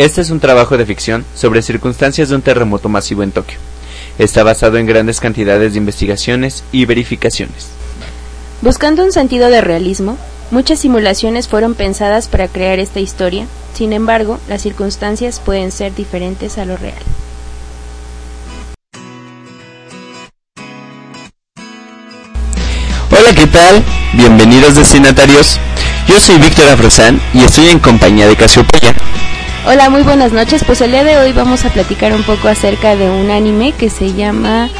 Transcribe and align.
Este 0.00 0.22
es 0.22 0.30
un 0.30 0.40
trabajo 0.40 0.78
de 0.78 0.86
ficción 0.86 1.26
sobre 1.34 1.60
circunstancias 1.60 2.30
de 2.30 2.34
un 2.34 2.40
terremoto 2.40 2.88
masivo 2.88 3.22
en 3.22 3.32
Tokio. 3.32 3.58
Está 4.18 4.42
basado 4.42 4.78
en 4.78 4.86
grandes 4.86 5.20
cantidades 5.20 5.74
de 5.74 5.78
investigaciones 5.78 6.64
y 6.72 6.86
verificaciones. 6.86 7.68
Buscando 8.62 9.04
un 9.04 9.12
sentido 9.12 9.50
de 9.50 9.60
realismo, 9.60 10.16
muchas 10.50 10.78
simulaciones 10.78 11.48
fueron 11.48 11.74
pensadas 11.74 12.28
para 12.28 12.48
crear 12.48 12.78
esta 12.78 12.98
historia, 12.98 13.46
sin 13.74 13.92
embargo, 13.92 14.40
las 14.48 14.62
circunstancias 14.62 15.38
pueden 15.38 15.70
ser 15.70 15.94
diferentes 15.94 16.56
a 16.56 16.64
lo 16.64 16.78
real. 16.78 16.94
Hola, 23.10 23.34
¿qué 23.36 23.46
tal? 23.48 23.84
Bienvenidos 24.14 24.76
destinatarios. 24.76 25.58
Yo 26.08 26.18
soy 26.18 26.38
Víctor 26.38 26.70
Afrosán 26.70 27.20
y 27.34 27.44
estoy 27.44 27.68
en 27.68 27.80
compañía 27.80 28.26
de 28.28 28.36
Casiopeya. 28.36 28.94
Hola, 29.66 29.90
muy 29.90 30.02
buenas 30.02 30.32
noches. 30.32 30.64
Pues 30.64 30.80
el 30.80 30.90
día 30.90 31.04
de 31.04 31.18
hoy 31.18 31.32
vamos 31.32 31.66
a 31.66 31.70
platicar 31.70 32.14
un 32.14 32.22
poco 32.22 32.48
acerca 32.48 32.96
de 32.96 33.10
un 33.10 33.30
anime 33.30 33.72
que 33.72 33.90
se 33.90 34.14
llama 34.14 34.70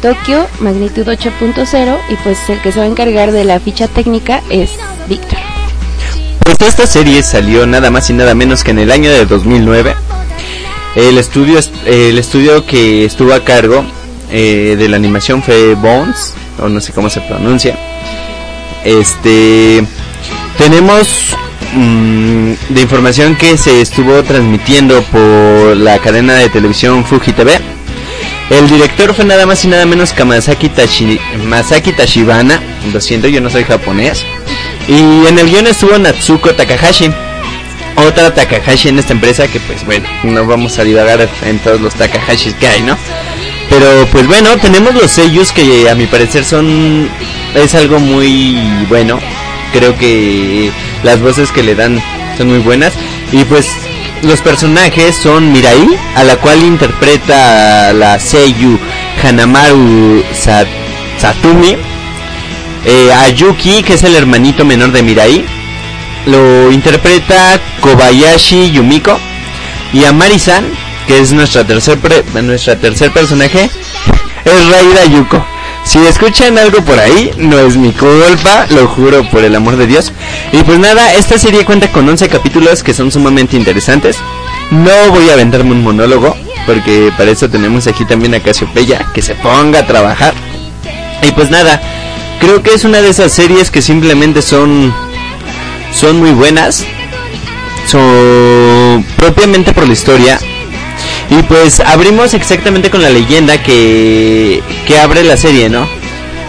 Tokio 0.00 0.46
Magnitud 0.60 1.08
8.0 1.08 1.98
y 2.08 2.14
pues 2.22 2.48
el 2.48 2.60
que 2.60 2.70
se 2.70 2.78
va 2.78 2.84
a 2.84 2.88
encargar 2.88 3.32
de 3.32 3.42
la 3.42 3.58
ficha 3.58 3.88
técnica 3.88 4.40
es 4.48 4.70
Víctor. 5.08 5.38
Pues 6.44 6.56
esta 6.60 6.86
serie 6.86 7.24
salió 7.24 7.66
nada 7.66 7.90
más 7.90 8.08
y 8.10 8.12
nada 8.12 8.36
menos 8.36 8.62
que 8.62 8.70
en 8.70 8.78
el 8.78 8.92
año 8.92 9.10
de 9.10 9.26
2009. 9.26 9.96
El 10.94 11.18
estudio, 11.18 11.58
el 11.84 12.16
estudio 12.16 12.64
que 12.64 13.04
estuvo 13.04 13.34
a 13.34 13.44
cargo 13.44 13.84
eh, 14.30 14.76
de 14.78 14.88
la 14.88 14.96
animación 14.96 15.42
fue 15.42 15.74
Bones, 15.74 16.34
o 16.62 16.68
no 16.68 16.80
sé 16.80 16.92
cómo 16.92 17.10
se 17.10 17.20
pronuncia. 17.22 17.76
Este, 18.84 19.84
tenemos 20.56 21.36
mm, 21.78 22.74
de 22.74 22.80
información 22.80 23.36
que 23.36 23.56
se 23.56 23.80
estuvo 23.80 24.22
transmitiendo 24.22 25.02
por 25.04 25.76
la 25.76 25.98
cadena 25.98 26.34
de 26.34 26.48
televisión 26.48 27.04
Fuji 27.04 27.32
TV. 27.32 27.60
El 28.50 28.68
director 28.68 29.14
fue 29.14 29.24
nada 29.24 29.44
más 29.46 29.64
y 29.64 29.68
nada 29.68 29.84
menos 29.84 30.12
que 30.12 30.24
Masaki, 30.24 30.70
Tashi, 30.70 31.20
Masaki 31.44 31.92
Tashibana. 31.92 32.60
Lo 32.92 33.00
siento, 33.00 33.28
yo 33.28 33.40
no 33.40 33.50
soy 33.50 33.64
japonés. 33.64 34.24
Y 34.88 35.26
en 35.26 35.38
el 35.38 35.50
guion 35.50 35.66
estuvo 35.66 35.98
Natsuko 35.98 36.54
Takahashi. 36.54 37.10
Otra 37.96 38.32
Takahashi 38.32 38.88
en 38.88 38.98
esta 38.98 39.12
empresa 39.12 39.48
que 39.48 39.60
pues 39.60 39.84
bueno, 39.84 40.08
no 40.22 40.46
vamos 40.46 40.78
a 40.78 40.84
divagar 40.84 41.28
en 41.42 41.58
todos 41.58 41.80
los 41.80 41.94
Takahashis 41.94 42.54
que 42.54 42.68
hay, 42.68 42.82
¿no? 42.82 42.96
Pero 43.68 44.06
pues 44.10 44.26
bueno, 44.26 44.56
tenemos 44.56 44.94
los 44.94 45.10
sellos 45.10 45.52
que 45.52 45.90
a 45.90 45.94
mi 45.94 46.06
parecer 46.06 46.44
son... 46.44 47.08
Es 47.54 47.74
algo 47.74 47.98
muy 47.98 48.56
bueno. 48.88 49.20
Creo 49.72 49.96
que 49.98 50.70
las 51.02 51.20
voces 51.20 51.50
que 51.52 51.62
le 51.62 51.74
dan 51.74 52.00
son 52.36 52.48
muy 52.48 52.58
buenas. 52.58 52.92
Y 53.32 53.44
pues 53.44 53.68
los 54.22 54.40
personajes 54.40 55.16
son 55.16 55.52
Mirai, 55.52 55.86
a 56.16 56.24
la 56.24 56.36
cual 56.36 56.62
interpreta 56.62 57.92
la 57.92 58.18
Seiyu 58.18 58.78
Hanamaru 59.22 60.24
Satumi. 61.18 61.76
Eh, 62.84 63.12
Ayuki, 63.12 63.82
que 63.82 63.94
es 63.94 64.02
el 64.04 64.14
hermanito 64.14 64.64
menor 64.64 64.92
de 64.92 65.02
Mirai, 65.02 65.44
lo 66.26 66.70
interpreta 66.70 67.60
Kobayashi 67.80 68.70
Yumiko. 68.70 69.18
Y 69.92 70.04
a 70.04 70.12
Marisan, 70.12 70.64
que 71.06 71.18
es 71.18 71.32
nuestra 71.32 71.64
tercer, 71.64 71.98
nuestra 72.42 72.76
tercer 72.76 73.10
personaje, 73.10 73.70
es 74.44 74.70
Raida 74.70 75.04
Yuko. 75.06 75.57
Si 75.88 75.98
escuchan 76.06 76.58
algo 76.58 76.82
por 76.82 76.98
ahí, 76.98 77.32
no 77.38 77.58
es 77.60 77.78
mi 77.78 77.92
culpa, 77.92 78.66
lo 78.68 78.86
juro 78.88 79.24
por 79.30 79.42
el 79.42 79.56
amor 79.56 79.78
de 79.78 79.86
Dios. 79.86 80.12
Y 80.52 80.62
pues 80.62 80.78
nada, 80.78 81.14
esta 81.14 81.38
serie 81.38 81.64
cuenta 81.64 81.90
con 81.90 82.06
11 82.06 82.28
capítulos 82.28 82.82
que 82.82 82.92
son 82.92 83.10
sumamente 83.10 83.56
interesantes. 83.56 84.18
No 84.70 85.10
voy 85.10 85.30
a 85.30 85.32
aventarme 85.32 85.70
un 85.70 85.82
monólogo, 85.82 86.36
porque 86.66 87.10
para 87.16 87.30
eso 87.30 87.48
tenemos 87.48 87.86
aquí 87.86 88.04
también 88.04 88.34
a 88.34 88.40
Casiopeya, 88.40 89.06
que 89.14 89.22
se 89.22 89.34
ponga 89.36 89.78
a 89.78 89.86
trabajar. 89.86 90.34
Y 91.22 91.32
pues 91.32 91.50
nada, 91.50 91.80
creo 92.38 92.62
que 92.62 92.74
es 92.74 92.84
una 92.84 93.00
de 93.00 93.08
esas 93.08 93.32
series 93.32 93.70
que 93.70 93.80
simplemente 93.80 94.42
son 94.42 94.92
son 95.94 96.18
muy 96.18 96.32
buenas. 96.32 96.84
Son 97.86 99.06
propiamente 99.16 99.72
por 99.72 99.86
la 99.86 99.94
historia. 99.94 100.38
Y 101.30 101.42
pues 101.42 101.80
abrimos 101.80 102.32
exactamente 102.34 102.90
con 102.90 103.02
la 103.02 103.10
leyenda 103.10 103.62
que, 103.62 104.62
que 104.86 104.98
abre 104.98 105.24
la 105.24 105.36
serie, 105.36 105.68
¿no? 105.68 105.86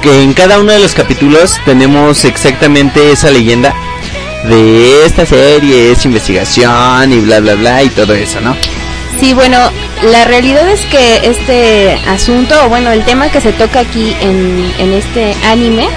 Que 0.02 0.24
en 0.24 0.34
cada 0.34 0.60
uno 0.60 0.72
de 0.72 0.80
los 0.80 0.94
capítulos 0.94 1.60
tenemos 1.66 2.24
exactamente 2.24 3.12
esa 3.12 3.30
leyenda 3.30 3.74
de 4.46 5.06
esta 5.06 5.26
serie, 5.26 5.92
es 5.92 6.06
investigación 6.06 7.12
y 7.12 7.20
bla 7.20 7.42
bla 7.42 7.56
bla 7.56 7.84
y 7.84 7.90
todo 7.90 8.14
eso, 8.14 8.40
¿no? 8.40 8.56
Sí, 9.20 9.34
bueno, 9.34 9.58
la 10.04 10.24
realidad 10.24 10.70
es 10.70 10.80
que 10.86 11.20
este 11.24 12.00
asunto, 12.08 12.56
o 12.66 12.70
bueno, 12.70 12.92
el 12.92 13.04
tema 13.04 13.30
que 13.30 13.42
se 13.42 13.52
toca 13.52 13.82
aquí 13.82 14.16
en, 14.22 14.74
en 14.80 14.94
este 14.94 15.36
anime, 15.46 15.90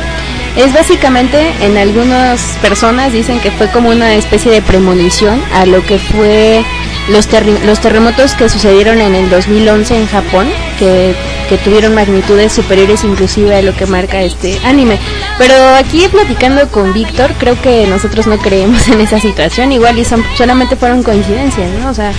es 0.57 0.73
básicamente, 0.75 1.53
en 1.61 1.79
algunas 1.79 2.41
personas 2.61 3.13
dicen 3.13 3.39
que 3.39 3.53
fue 3.53 3.71
como 3.71 3.91
una 3.91 4.15
especie 4.15 4.51
de 4.51 4.61
premonición 4.61 5.41
a 5.55 5.67
lo 5.67 5.85
que 5.87 5.99
fue 5.99 6.65
los, 7.09 7.29
los 7.65 7.81
terremotos 7.81 8.35
que 8.35 8.49
sucedieron 8.49 9.01
en 9.01 9.15
el 9.15 9.31
2011 9.31 9.97
en 9.97 10.07
Japón, 10.07 10.49
que, 10.79 11.15
que, 11.49 11.59
tuvieron 11.59 11.95
magnitudes 11.95 12.53
superiores 12.53 13.05
inclusive 13.05 13.57
a 13.57 13.63
lo 13.63 13.75
que 13.75 13.87
marca 13.87 14.21
este 14.23 14.59
anime. 14.65 14.99
Pero 15.39 15.55
aquí 15.77 16.07
platicando 16.09 16.69
con 16.69 16.93
Víctor, 16.93 17.33
creo 17.39 17.61
que 17.61 17.87
nosotros 17.87 18.27
no 18.27 18.39
creemos 18.39 18.89
en 18.89 19.01
esa 19.01 19.21
situación, 19.21 19.73
igual 19.73 19.99
y 19.99 20.05
son, 20.05 20.25
solamente 20.37 20.77
fueron 20.77 21.03
coincidencias, 21.03 21.71
¿no? 21.81 21.91
O 21.91 21.95
sea, 21.95 22.13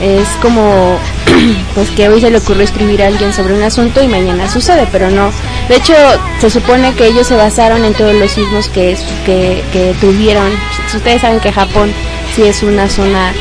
es 0.00 0.26
como 0.40 0.98
pues 1.74 1.90
que 1.90 2.08
hoy 2.08 2.20
se 2.20 2.30
le 2.30 2.38
ocurrió 2.38 2.62
escribir 2.62 3.02
a 3.02 3.08
alguien 3.08 3.34
sobre 3.34 3.54
un 3.54 3.62
asunto 3.62 4.02
y 4.02 4.08
mañana 4.08 4.50
sucede, 4.50 4.88
pero 4.90 5.10
no. 5.10 5.30
De 5.68 5.76
hecho, 5.76 5.94
se 6.40 6.48
supone 6.48 6.94
que 6.94 7.06
ellos 7.06 7.26
se 7.26 7.36
basaron 7.36 7.84
en 7.84 7.92
todos 7.92 8.14
los 8.14 8.30
sismos 8.30 8.68
que, 8.68 8.96
que, 9.26 9.62
que 9.72 9.94
tuvieron. 10.00 10.50
Ustedes 10.94 11.20
saben 11.20 11.40
que 11.40 11.52
Japón 11.52 11.92
sí 12.34 12.42
es 12.42 12.62
una 12.62 12.88
zona 12.88 13.32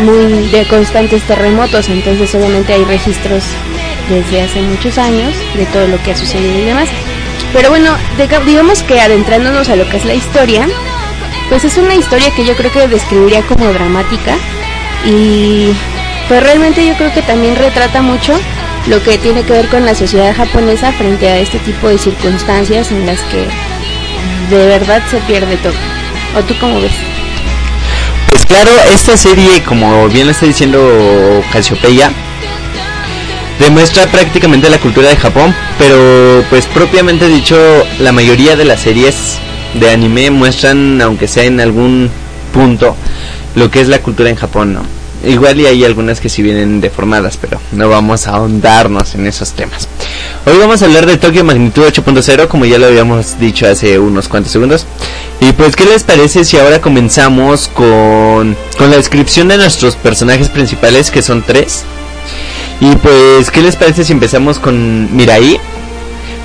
muy 0.00 0.48
de 0.48 0.66
constantes 0.66 1.22
terremotos, 1.22 1.88
entonces 1.88 2.34
obviamente 2.34 2.72
hay 2.72 2.84
registros 2.84 3.44
desde 4.08 4.42
hace 4.42 4.60
muchos 4.62 4.98
años 4.98 5.34
de 5.54 5.66
todo 5.66 5.86
lo 5.86 6.02
que 6.02 6.12
ha 6.12 6.16
sucedido 6.16 6.58
y 6.58 6.64
demás. 6.64 6.88
Pero 7.52 7.70
bueno, 7.70 7.96
digamos 8.46 8.82
que 8.82 9.00
adentrándonos 9.00 9.68
a 9.68 9.76
lo 9.76 9.88
que 9.88 9.96
es 9.96 10.04
la 10.04 10.14
historia, 10.14 10.68
pues 11.48 11.64
es 11.64 11.76
una 11.78 11.94
historia 11.94 12.34
que 12.34 12.44
yo 12.44 12.56
creo 12.56 12.72
que 12.72 12.88
describiría 12.88 13.42
como 13.42 13.72
dramática 13.72 14.36
y 15.04 15.72
pues 16.28 16.42
realmente 16.42 16.86
yo 16.86 16.94
creo 16.94 17.12
que 17.12 17.22
también 17.22 17.56
retrata 17.56 18.02
mucho 18.02 18.38
lo 18.86 19.02
que 19.02 19.18
tiene 19.18 19.42
que 19.42 19.52
ver 19.52 19.68
con 19.68 19.84
la 19.84 19.94
sociedad 19.94 20.34
japonesa 20.34 20.92
frente 20.92 21.28
a 21.28 21.38
este 21.38 21.58
tipo 21.58 21.88
de 21.88 21.98
circunstancias 21.98 22.90
en 22.92 23.04
las 23.06 23.20
que 23.22 23.46
de 24.54 24.66
verdad 24.66 25.02
se 25.10 25.18
pierde 25.20 25.56
todo. 25.56 25.74
¿O 26.36 26.42
tú 26.42 26.54
cómo 26.60 26.80
ves? 26.80 27.19
Claro, 28.50 28.72
esta 28.92 29.16
serie, 29.16 29.62
como 29.62 30.08
bien 30.08 30.26
lo 30.26 30.32
está 30.32 30.44
diciendo 30.44 31.40
Casiopeya, 31.52 32.10
demuestra 33.60 34.10
prácticamente 34.10 34.68
la 34.68 34.78
cultura 34.78 35.08
de 35.08 35.14
Japón, 35.14 35.54
pero 35.78 36.42
pues 36.50 36.66
propiamente 36.66 37.28
dicho, 37.28 37.56
la 38.00 38.10
mayoría 38.10 38.56
de 38.56 38.64
las 38.64 38.80
series 38.80 39.38
de 39.74 39.88
anime 39.88 40.32
muestran, 40.32 41.00
aunque 41.00 41.28
sea 41.28 41.44
en 41.44 41.60
algún 41.60 42.10
punto, 42.52 42.96
lo 43.54 43.70
que 43.70 43.82
es 43.82 43.88
la 43.88 44.00
cultura 44.00 44.30
en 44.30 44.36
Japón. 44.36 44.80
Igual 45.24 45.60
y 45.60 45.66
hay 45.66 45.84
algunas 45.84 46.18
que 46.18 46.28
sí 46.28 46.42
vienen 46.42 46.80
deformadas, 46.80 47.38
pero 47.40 47.60
no 47.70 47.88
vamos 47.88 48.26
a 48.26 48.32
ahondarnos 48.32 49.14
en 49.14 49.28
esos 49.28 49.52
temas. 49.52 49.86
Hoy 50.44 50.58
vamos 50.58 50.82
a 50.82 50.86
hablar 50.86 51.06
de 51.06 51.18
Tokio 51.18 51.44
Magnitud 51.44 51.84
8.0, 51.84 52.48
como 52.48 52.64
ya 52.64 52.78
lo 52.78 52.86
habíamos 52.86 53.38
dicho 53.38 53.68
hace 53.68 53.96
unos 54.00 54.26
cuantos 54.26 54.50
segundos. 54.50 54.86
Y 55.40 55.52
pues, 55.52 55.74
¿qué 55.74 55.84
les 55.86 56.04
parece 56.04 56.44
si 56.44 56.58
ahora 56.58 56.80
comenzamos 56.80 57.68
con, 57.68 58.56
con 58.76 58.90
la 58.90 58.96
descripción 58.96 59.48
de 59.48 59.56
nuestros 59.56 59.96
personajes 59.96 60.48
principales, 60.48 61.10
que 61.10 61.22
son 61.22 61.42
tres? 61.42 61.84
Y 62.80 62.94
pues, 62.96 63.50
¿qué 63.50 63.62
les 63.62 63.76
parece 63.76 64.04
si 64.04 64.12
empezamos 64.12 64.58
con 64.58 65.14
Mirai? 65.16 65.60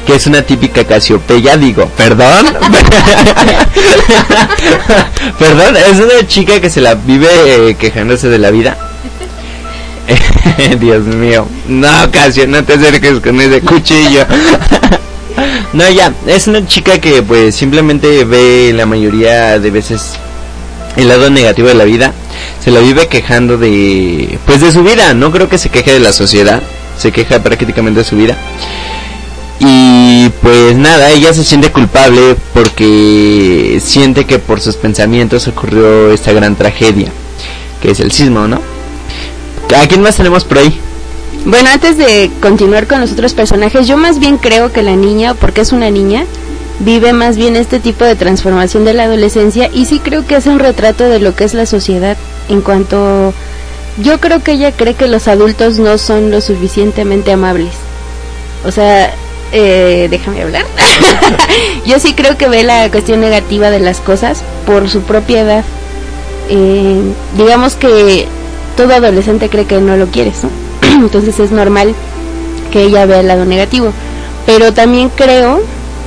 que 0.05 0.15
es 0.15 0.27
una 0.27 0.43
típica 0.43 0.85
Casiopeya, 0.85 1.57
digo, 1.57 1.89
perdón, 1.97 2.45
perdón, 5.39 5.75
es 5.77 5.99
una 5.99 6.27
chica 6.27 6.61
que 6.61 6.69
se 6.69 6.79
la 6.79 6.93
vive 6.93 7.27
eh, 7.31 7.75
quejándose 7.75 8.29
de 8.29 8.37
la 8.37 8.51
vida. 8.51 8.77
Dios 10.79 11.05
mío, 11.05 11.47
no, 11.67 12.11
Casio, 12.11 12.47
no 12.47 12.63
te 12.63 12.73
acerques 12.73 13.19
con 13.19 13.41
ese 13.41 13.61
cuchillo. 13.61 14.25
no, 15.75 15.89
ya, 15.89 16.13
es 16.25 16.47
una 16.47 16.65
chica 16.65 16.99
que 16.99 17.21
pues 17.21 17.53
simplemente 17.53 18.23
ve 18.23 18.71
la 18.73 18.85
mayoría 18.85 19.59
de 19.59 19.71
veces 19.71 20.13
el 20.95 21.09
lado 21.09 21.29
negativo 21.29 21.67
de 21.67 21.73
la 21.73 21.83
vida. 21.83 22.13
Se 22.63 22.71
la 22.71 22.79
vive 22.79 23.07
quejando 23.07 23.57
de 23.57 24.39
pues 24.45 24.61
de 24.61 24.71
su 24.71 24.83
vida, 24.83 25.13
no 25.13 25.31
creo 25.31 25.49
que 25.49 25.57
se 25.57 25.69
queje 25.69 25.91
de 25.91 25.99
la 25.99 26.13
sociedad, 26.13 26.63
se 26.97 27.11
queja 27.11 27.43
prácticamente 27.43 27.99
de 27.99 28.05
su 28.05 28.15
vida. 28.15 28.37
Y 29.59 30.29
pues 30.41 30.77
nada, 30.77 31.11
ella 31.11 31.33
se 31.33 31.43
siente 31.43 31.71
culpable 31.71 32.37
porque 32.53 33.81
siente 33.83 34.25
que 34.25 34.39
por 34.39 34.61
sus 34.61 34.77
pensamientos 34.77 35.47
ocurrió 35.49 36.11
esta 36.11 36.31
gran 36.31 36.55
tragedia, 36.55 37.11
que 37.81 37.91
es 37.91 37.99
el 37.99 38.13
sismo, 38.13 38.47
¿no? 38.47 38.61
¿A 39.77 39.87
quién 39.87 40.01
más 40.01 40.15
tenemos 40.15 40.45
por 40.45 40.59
ahí? 40.59 40.79
Bueno, 41.45 41.69
antes 41.71 41.95
de 41.97 42.31
continuar 42.41 42.87
con 42.87 42.99
los 43.01 43.11
otros 43.11 43.35
personajes, 43.35 43.87
yo 43.87 43.97
más 43.97 44.17
bien 44.17 44.39
creo 44.39 44.73
que 44.73 44.81
la 44.81 44.95
niña, 44.95 45.35
porque 45.35 45.61
es 45.61 45.73
una 45.73 45.91
niña, 45.91 46.25
vive 46.79 47.13
más 47.13 47.37
bien 47.37 47.55
este 47.55 47.79
tipo 47.79 48.03
de 48.03 48.15
transformación 48.15 48.83
de 48.83 48.95
la 48.95 49.03
adolescencia 49.03 49.69
y 49.71 49.85
sí 49.85 49.99
creo 49.99 50.25
que 50.25 50.35
es 50.37 50.47
un 50.47 50.57
retrato 50.57 51.03
de 51.03 51.19
lo 51.19 51.35
que 51.35 51.43
es 51.43 51.53
la 51.53 51.67
sociedad 51.67 52.17
en 52.49 52.61
cuanto 52.61 53.31
yo 54.01 54.19
creo 54.19 54.43
que 54.43 54.53
ella 54.53 54.71
cree 54.71 54.95
que 54.95 55.07
los 55.07 55.27
adultos 55.27 55.77
no 55.77 55.99
son 55.99 56.31
lo 56.31 56.41
suficientemente 56.41 57.31
amables. 57.31 57.73
O 58.65 58.71
sea, 58.71 59.13
eh, 59.51 60.07
déjame 60.09 60.41
hablar. 60.41 60.65
yo 61.85 61.99
sí 61.99 62.13
creo 62.15 62.37
que 62.37 62.49
ve 62.49 62.63
la 62.63 62.89
cuestión 62.89 63.21
negativa 63.21 63.69
de 63.69 63.79
las 63.79 63.99
cosas 63.99 64.41
por 64.65 64.89
su 64.89 65.01
propia 65.01 65.41
edad. 65.41 65.63
Eh, 66.49 67.01
digamos 67.37 67.75
que 67.75 68.27
todo 68.75 68.93
adolescente 68.95 69.47
cree 69.47 69.65
que 69.65 69.79
no 69.79 69.95
lo 69.95 70.07
quieres, 70.07 70.43
¿no? 70.43 70.64
Entonces 71.05 71.39
es 71.39 71.51
normal 71.51 71.93
que 72.71 72.83
ella 72.83 73.05
vea 73.05 73.19
el 73.19 73.27
lado 73.27 73.45
negativo. 73.45 73.91
Pero 74.45 74.73
también 74.73 75.09
creo 75.09 75.61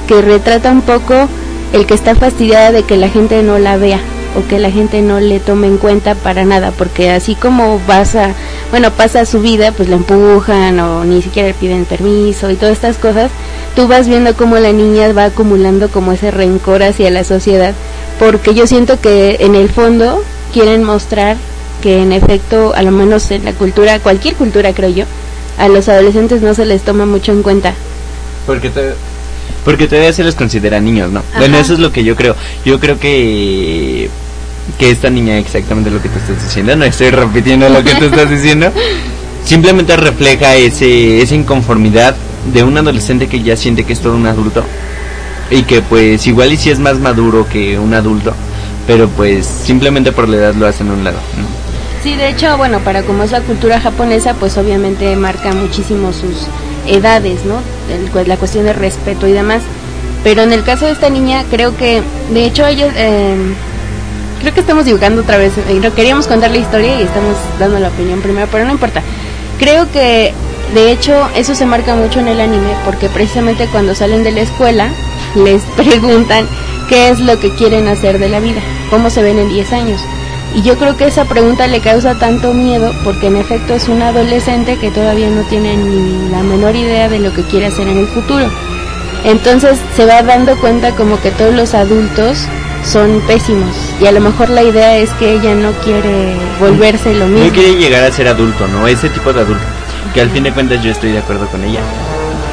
que 0.06 0.22
retrata 0.22 0.70
un 0.70 0.82
poco 0.82 1.28
el 1.72 1.86
que 1.86 1.94
está 1.94 2.14
fastidiada 2.14 2.72
de 2.72 2.82
que 2.82 2.96
la 2.96 3.08
gente 3.08 3.42
no 3.42 3.58
la 3.58 3.76
vea 3.76 4.00
o 4.36 4.46
que 4.46 4.58
la 4.58 4.70
gente 4.70 5.02
no 5.02 5.20
le 5.20 5.40
tome 5.40 5.66
en 5.66 5.78
cuenta 5.78 6.14
para 6.14 6.44
nada, 6.44 6.70
porque 6.70 7.10
así 7.10 7.34
como 7.34 7.78
pasa, 7.86 8.34
bueno, 8.70 8.90
pasa 8.92 9.24
su 9.24 9.40
vida, 9.40 9.72
pues 9.72 9.88
la 9.88 9.96
empujan 9.96 10.78
o 10.80 11.04
ni 11.04 11.22
siquiera 11.22 11.48
le 11.48 11.54
piden 11.54 11.84
permiso 11.84 12.50
y 12.50 12.56
todas 12.56 12.74
estas 12.74 12.98
cosas, 12.98 13.30
tú 13.74 13.88
vas 13.88 14.06
viendo 14.06 14.34
cómo 14.34 14.56
la 14.58 14.72
niña 14.72 15.12
va 15.12 15.24
acumulando 15.24 15.88
como 15.88 16.12
ese 16.12 16.30
rencor 16.30 16.82
hacia 16.82 17.10
la 17.10 17.24
sociedad, 17.24 17.74
porque 18.18 18.54
yo 18.54 18.66
siento 18.66 19.00
que 19.00 19.38
en 19.40 19.54
el 19.54 19.70
fondo 19.70 20.22
quieren 20.52 20.84
mostrar 20.84 21.36
que 21.82 22.02
en 22.02 22.12
efecto, 22.12 22.72
a 22.74 22.82
lo 22.82 22.90
menos 22.90 23.30
en 23.30 23.44
la 23.44 23.52
cultura, 23.52 23.98
cualquier 24.00 24.34
cultura 24.34 24.72
creo 24.72 24.90
yo, 24.90 25.04
a 25.58 25.68
los 25.68 25.88
adolescentes 25.88 26.42
no 26.42 26.54
se 26.54 26.64
les 26.64 26.82
toma 26.82 27.06
mucho 27.06 27.32
en 27.32 27.42
cuenta. 27.42 27.74
Porque 28.46 28.70
te, 28.70 28.92
porque 29.64 29.86
todavía 29.86 30.12
se 30.12 30.24
les 30.24 30.34
considera 30.34 30.80
niños, 30.80 31.10
¿no? 31.10 31.22
Bueno, 31.36 31.58
eso 31.58 31.74
es 31.74 31.78
lo 31.78 31.92
que 31.92 32.04
yo 32.04 32.16
creo. 32.16 32.34
Yo 32.64 32.80
creo 32.80 32.98
que 32.98 34.08
que 34.78 34.90
esta 34.90 35.08
niña 35.08 35.38
exactamente 35.38 35.90
lo 35.90 36.02
que 36.02 36.10
te 36.10 36.18
estás 36.18 36.42
diciendo, 36.42 36.76
no 36.76 36.84
estoy 36.84 37.10
repitiendo 37.10 37.68
lo 37.68 37.82
que 37.82 37.94
te 37.94 38.06
estás 38.06 38.30
diciendo. 38.30 38.70
Simplemente 39.44 39.96
refleja 39.96 40.54
ese 40.56 41.22
esa 41.22 41.34
inconformidad 41.34 42.14
de 42.52 42.62
un 42.62 42.76
adolescente 42.76 43.28
que 43.28 43.42
ya 43.42 43.56
siente 43.56 43.84
que 43.84 43.92
es 43.92 44.00
todo 44.00 44.14
un 44.14 44.26
adulto 44.26 44.64
y 45.50 45.62
que 45.62 45.80
pues 45.82 46.26
igual 46.26 46.52
y 46.52 46.56
si 46.56 46.70
es 46.70 46.78
más 46.78 46.98
maduro 46.98 47.46
que 47.48 47.78
un 47.78 47.94
adulto, 47.94 48.34
pero 48.86 49.08
pues 49.08 49.46
simplemente 49.46 50.12
por 50.12 50.28
la 50.28 50.36
edad 50.36 50.54
lo 50.54 50.66
hacen 50.66 50.88
a 50.90 50.92
un 50.92 51.04
lado, 51.04 51.18
¿no? 51.36 51.67
Sí, 52.08 52.16
de 52.16 52.30
hecho, 52.30 52.56
bueno, 52.56 52.78
para 52.78 53.02
como 53.02 53.22
es 53.22 53.32
la 53.32 53.42
cultura 53.42 53.82
japonesa, 53.82 54.32
pues 54.32 54.56
obviamente 54.56 55.14
marca 55.14 55.52
muchísimo 55.52 56.14
sus 56.14 56.46
edades, 56.86 57.44
¿no? 57.44 57.60
la 58.24 58.38
cuestión 58.38 58.64
de 58.64 58.72
respeto 58.72 59.26
y 59.26 59.32
demás. 59.32 59.60
Pero 60.24 60.40
en 60.40 60.54
el 60.54 60.64
caso 60.64 60.86
de 60.86 60.92
esta 60.92 61.10
niña, 61.10 61.44
creo 61.50 61.76
que, 61.76 62.02
de 62.32 62.46
hecho, 62.46 62.66
ellos, 62.66 62.90
eh, 62.96 63.36
creo 64.40 64.54
que 64.54 64.60
estamos 64.60 64.86
divulgando 64.86 65.20
otra 65.20 65.36
vez. 65.36 65.52
Eh, 65.58 65.90
queríamos 65.94 66.26
contar 66.26 66.50
la 66.50 66.56
historia 66.56 66.98
y 66.98 67.02
estamos 67.02 67.36
dando 67.58 67.78
la 67.78 67.88
opinión 67.88 68.22
primero, 68.22 68.48
pero 68.50 68.64
no 68.64 68.70
importa. 68.70 69.02
Creo 69.58 69.92
que, 69.92 70.32
de 70.72 70.90
hecho, 70.90 71.28
eso 71.36 71.54
se 71.54 71.66
marca 71.66 71.94
mucho 71.94 72.20
en 72.20 72.28
el 72.28 72.40
anime, 72.40 72.72
porque 72.86 73.10
precisamente 73.10 73.66
cuando 73.66 73.94
salen 73.94 74.24
de 74.24 74.32
la 74.32 74.40
escuela, 74.40 74.90
les 75.34 75.60
preguntan 75.76 76.48
qué 76.88 77.10
es 77.10 77.20
lo 77.20 77.38
que 77.38 77.50
quieren 77.50 77.86
hacer 77.86 78.18
de 78.18 78.30
la 78.30 78.40
vida, 78.40 78.62
cómo 78.88 79.10
se 79.10 79.22
ven 79.22 79.38
en 79.38 79.50
10 79.50 79.72
años. 79.74 80.00
Y 80.54 80.62
yo 80.62 80.76
creo 80.78 80.96
que 80.96 81.06
esa 81.06 81.24
pregunta 81.24 81.66
le 81.66 81.80
causa 81.80 82.14
tanto 82.18 82.54
miedo 82.54 82.94
porque 83.04 83.26
en 83.26 83.36
efecto 83.36 83.74
es 83.74 83.88
un 83.88 84.02
adolescente 84.02 84.78
que 84.78 84.90
todavía 84.90 85.28
no 85.28 85.42
tiene 85.42 85.76
ni 85.76 86.30
la 86.30 86.42
menor 86.42 86.74
idea 86.74 87.08
de 87.08 87.18
lo 87.18 87.32
que 87.32 87.42
quiere 87.42 87.66
hacer 87.66 87.86
en 87.88 87.98
el 87.98 88.06
futuro. 88.08 88.50
Entonces 89.24 89.78
se 89.94 90.06
va 90.06 90.22
dando 90.22 90.56
cuenta 90.58 90.92
como 90.92 91.20
que 91.20 91.30
todos 91.30 91.54
los 91.54 91.74
adultos 91.74 92.38
son 92.84 93.20
pésimos 93.26 93.74
y 94.00 94.06
a 94.06 94.12
lo 94.12 94.20
mejor 94.20 94.48
la 94.48 94.62
idea 94.62 94.96
es 94.96 95.10
que 95.14 95.34
ella 95.34 95.54
no 95.54 95.72
quiere 95.84 96.34
volverse 96.60 97.14
lo 97.14 97.26
mismo. 97.26 97.46
No 97.46 97.52
quiere 97.52 97.74
llegar 97.74 98.04
a 98.04 98.12
ser 98.12 98.28
adulto, 98.28 98.66
¿no? 98.68 98.86
Ese 98.86 99.10
tipo 99.10 99.32
de 99.32 99.40
adulto. 99.40 99.64
Que 100.14 100.20
al 100.22 100.30
fin 100.30 100.44
de 100.44 100.52
cuentas 100.52 100.82
yo 100.82 100.90
estoy 100.90 101.12
de 101.12 101.18
acuerdo 101.18 101.46
con 101.48 101.62
ella. 101.62 101.80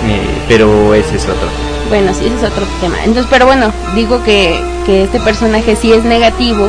Eh, 0.08 0.42
pero 0.48 0.94
ese 0.94 1.16
es 1.16 1.24
otro. 1.24 1.48
Bueno, 1.90 2.14
sí, 2.14 2.26
ese 2.26 2.36
es 2.36 2.52
otro 2.52 2.66
tema. 2.82 2.98
Entonces, 3.04 3.28
pero 3.30 3.46
bueno, 3.46 3.72
digo 3.96 4.24
que, 4.24 4.60
que 4.86 5.04
este 5.04 5.20
personaje 5.20 5.76
sí 5.76 5.94
es 5.94 6.04
negativo 6.04 6.68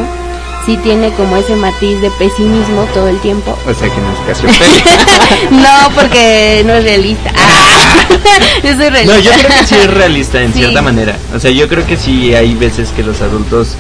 sí 0.67 0.77
tiene 0.79 1.13
como 1.13 1.37
ese 1.37 1.55
matiz 1.55 2.01
de 2.01 2.11
pesimismo 2.11 2.85
todo 2.93 3.09
el 3.09 3.19
tiempo. 3.21 3.57
O 3.67 3.73
sea 3.73 3.89
que 3.89 4.01
no 4.01 4.13
es 4.13 4.19
caso 4.27 4.47
No, 5.51 5.95
porque 5.95 6.63
no 6.67 6.75
es 6.75 6.85
realista. 6.85 7.31
Ah, 7.37 8.07
yo 8.65 8.75
soy 8.75 8.91
realista. 8.91 9.15
No, 9.15 9.21
yo 9.21 9.31
creo 9.31 9.59
que 9.59 9.67
sí 9.67 9.75
es 9.77 9.95
realista 9.95 10.43
en 10.43 10.53
cierta 10.53 10.83
manera. 10.83 11.17
O 11.35 11.39
sea, 11.39 11.53
yo 11.53 11.69
creo 11.69 11.87
que 11.87 11.97
sí 11.97 12.35
hay 12.35 12.55
veces 12.55 12.91
que 12.91 13.05
los 13.05 13.23
adultos 13.23 13.77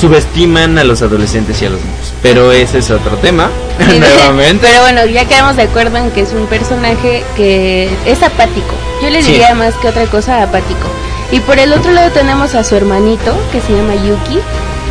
subestiman 0.00 0.78
a 0.78 0.84
los 0.84 1.02
adolescentes 1.02 1.60
y 1.62 1.66
a 1.66 1.70
los 1.70 1.80
niños. 1.80 2.12
Pero 2.22 2.52
ese 2.52 2.78
es 2.78 2.90
otro 2.90 3.16
tema, 3.16 3.50
nuevamente. 3.78 4.66
Pero 4.68 4.82
bueno, 4.82 5.06
ya 5.06 5.24
quedamos 5.26 5.56
de 5.56 5.62
acuerdo 5.62 5.96
en 5.96 6.10
que 6.10 6.20
es 6.20 6.32
un 6.32 6.46
personaje 6.46 7.24
que 7.36 7.90
es 8.04 8.22
apático. 8.22 8.74
Yo 9.02 9.10
le 9.10 9.22
diría 9.22 9.54
más 9.54 9.74
que 9.74 9.88
otra 9.88 10.06
cosa 10.06 10.42
apático. 10.42 10.86
Y 11.32 11.40
por 11.40 11.58
el 11.58 11.72
otro 11.72 11.90
lado 11.90 12.10
tenemos 12.12 12.54
a 12.54 12.62
su 12.62 12.76
hermanito, 12.76 13.36
que 13.50 13.60
se 13.60 13.72
llama 13.72 13.94
Yuki, 13.94 14.38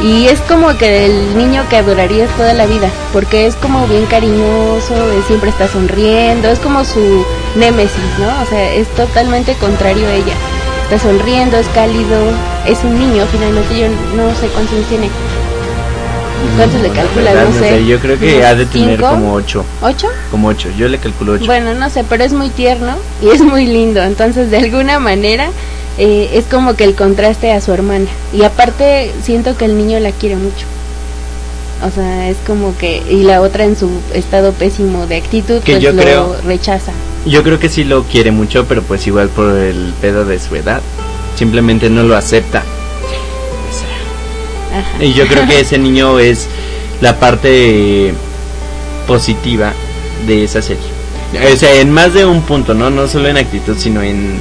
y 0.04 0.28
es 0.28 0.40
como 0.42 0.78
que 0.78 1.06
el 1.06 1.38
niño 1.38 1.64
que 1.70 1.78
adorarías 1.78 2.30
toda 2.36 2.54
la 2.54 2.66
vida, 2.66 2.90
porque 3.14 3.48
es 3.48 3.56
como 3.56 3.88
bien 3.88 4.06
cariñoso, 4.06 4.94
siempre 5.28 5.50
está 5.50 5.68
sonriendo, 5.68 6.50
es 6.50 6.60
como 6.60 6.84
su 6.84 7.26
némesis, 7.56 8.20
¿no? 8.20 8.28
O 8.42 8.46
sea, 8.50 8.74
es 8.74 8.88
totalmente 8.90 9.54
contrario 9.56 10.08
a 10.08 10.14
ella. 10.14 10.34
Está 10.84 11.00
sonriendo, 11.00 11.58
es 11.58 11.68
cálido, 11.70 12.20
es 12.68 12.84
un 12.84 13.00
niño 13.00 13.26
finalmente, 13.32 13.80
yo 13.80 13.88
no 14.16 14.30
sé 14.36 14.48
cuántos 14.48 14.76
años 14.76 14.88
tiene. 14.88 15.10
¿Cuántos 16.58 16.82
le 16.82 16.90
calculas? 16.90 17.34
No, 17.34 17.60
sé. 17.60 17.86
Yo 17.86 18.00
creo 18.00 18.20
que 18.20 18.46
ha 18.46 18.54
de 18.54 18.66
tener 18.68 19.00
como 19.00 19.34
ocho. 19.34 19.66
¿Ocho? 19.82 20.10
Como 20.30 20.50
ocho, 20.50 20.70
yo 20.78 20.88
le 20.88 21.00
calculo 21.00 21.34
ocho. 21.34 21.46
Bueno, 21.46 21.74
no 21.74 21.90
sé, 21.90 22.04
pero 22.08 22.24
es 22.24 22.34
muy 22.34 22.50
tierno 22.50 22.96
y 23.22 23.30
es 23.30 23.42
muy 23.42 23.66
lindo, 23.66 24.04
entonces 24.04 24.52
de 24.52 24.58
alguna 24.58 25.00
manera 25.00 25.50
eh, 25.98 26.32
es 26.34 26.46
como 26.46 26.76
que 26.76 26.84
el 26.84 26.96
contraste 26.96 27.52
a 27.52 27.62
su 27.62 27.72
hermana. 27.72 28.08
Y 28.34 28.44
aparte 28.44 29.12
siento 29.24 29.58
que 29.58 29.66
el 29.66 29.78
niño 29.78 30.00
la 30.00 30.12
quiere 30.12 30.36
mucho. 30.36 30.66
O 31.86 31.92
sea, 31.92 32.30
es 32.30 32.38
como 32.48 32.78
que... 32.78 33.04
Y 33.10 33.24
la 33.24 33.42
otra 33.42 33.66
en 33.66 33.78
su 33.78 33.90
estado 34.14 34.54
pésimo 34.54 35.08
de 35.08 35.18
actitud, 35.18 35.62
que 35.62 35.74
pues 35.74 35.84
yo 35.84 35.94
lo 35.94 36.02
creo, 36.02 36.38
rechaza. 36.46 36.92
Yo 37.26 37.44
creo 37.44 37.60
que 37.60 37.70
sí 37.70 37.84
lo 37.84 38.04
quiere 38.04 38.32
mucho, 38.32 38.66
pero 38.66 38.82
pues 38.82 39.06
igual 39.08 39.30
por 39.30 39.56
el 39.58 39.94
pedo 40.02 40.26
de 40.26 40.40
su 40.40 40.56
edad. 40.56 40.82
Simplemente 41.38 41.90
no 41.90 42.04
lo 42.04 42.16
acepta. 42.16 42.64
Y 45.00 45.14
yo 45.14 45.28
creo 45.28 45.48
que 45.48 45.60
ese 45.60 45.78
niño 45.80 46.20
es 46.20 46.48
la 47.02 47.20
parte 47.20 48.14
positiva 49.08 49.74
de 50.28 50.44
esa 50.44 50.62
serie. 50.62 50.96
O 51.52 51.56
sea, 51.58 51.74
en 51.82 51.92
más 51.92 52.14
de 52.14 52.26
un 52.26 52.42
punto, 52.42 52.74
¿no? 52.74 52.90
No 52.90 53.08
solo 53.08 53.28
en 53.28 53.38
actitud, 53.38 53.76
sino 53.78 54.02
en 54.02 54.38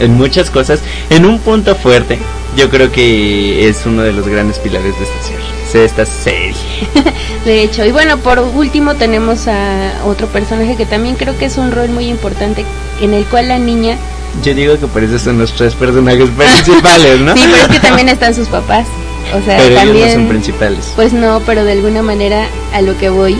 en 0.00 0.14
muchas 0.14 0.50
cosas. 0.50 0.80
En 1.10 1.24
un 1.26 1.38
punto 1.38 1.74
fuerte, 1.74 2.18
yo 2.56 2.70
creo 2.70 2.90
que 2.90 3.68
es 3.68 3.86
uno 3.86 4.02
de 4.02 4.12
los 4.12 4.26
grandes 4.26 4.58
pilares 4.58 4.94
de 4.98 5.04
esta 5.04 5.22
serie. 5.22 5.84
Esta 5.84 6.06
serie. 6.06 6.54
de 7.44 7.62
hecho, 7.62 7.84
y 7.84 7.92
bueno, 7.92 8.16
por 8.18 8.38
último 8.38 8.94
tenemos 8.94 9.46
a 9.48 9.92
otro 10.06 10.26
personaje 10.28 10.76
que 10.76 10.86
también 10.86 11.14
creo 11.14 11.36
que 11.36 11.44
es 11.44 11.58
un 11.58 11.72
rol 11.72 11.90
muy 11.90 12.06
importante, 12.08 12.64
en 13.02 13.12
el 13.12 13.24
cual 13.26 13.48
la 13.48 13.58
niña... 13.58 13.96
Yo 14.42 14.54
digo 14.54 14.78
que 14.78 14.86
por 14.86 15.02
eso 15.02 15.18
son 15.18 15.38
los 15.38 15.52
tres 15.52 15.74
personajes 15.74 16.30
principales, 16.30 17.20
¿no? 17.20 17.34
sí, 17.36 17.42
pero 17.44 17.62
es 17.62 17.68
que 17.68 17.86
también 17.86 18.08
están 18.08 18.34
sus 18.34 18.48
papás. 18.48 18.86
O 19.34 19.44
sea, 19.44 19.58
pero 19.58 19.74
también... 19.74 19.96
Ellos 19.96 20.08
no 20.08 20.20
son 20.22 20.28
principales. 20.28 20.92
Pues 20.96 21.12
no, 21.12 21.42
pero 21.44 21.64
de 21.64 21.72
alguna 21.72 22.02
manera 22.02 22.48
a 22.72 22.80
lo 22.80 22.96
que 22.96 23.10
voy 23.10 23.36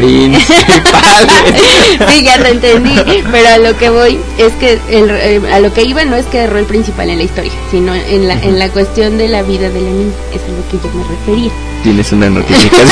principales. 0.00 0.44
sí, 2.08 2.24
ya 2.24 2.42
te 2.42 2.50
entendí, 2.50 3.22
pero 3.30 3.48
a 3.48 3.58
lo 3.58 3.76
que 3.76 3.90
voy 3.90 4.18
es 4.38 4.52
que 4.54 4.78
el, 4.90 5.10
eh, 5.10 5.40
a 5.52 5.60
lo 5.60 5.72
que 5.72 5.82
iba 5.82 6.04
no 6.04 6.16
es 6.16 6.26
que 6.26 6.44
el 6.44 6.50
rol 6.50 6.64
principal 6.64 7.10
en 7.10 7.18
la 7.18 7.24
historia, 7.24 7.52
sino 7.70 7.94
en 7.94 8.28
la, 8.28 8.34
en 8.34 8.58
la 8.58 8.68
cuestión 8.70 9.18
de 9.18 9.28
la 9.28 9.42
vida 9.42 9.68
de 9.70 9.80
la 9.80 9.90
niña, 9.90 10.12
es 10.32 10.42
a 10.42 10.48
lo 10.48 10.68
que 10.70 10.78
yo 10.86 10.94
me 10.94 11.04
refería. 11.04 11.52
¿Tienes 11.82 12.10
una 12.12 12.28
notificación? 12.28 12.88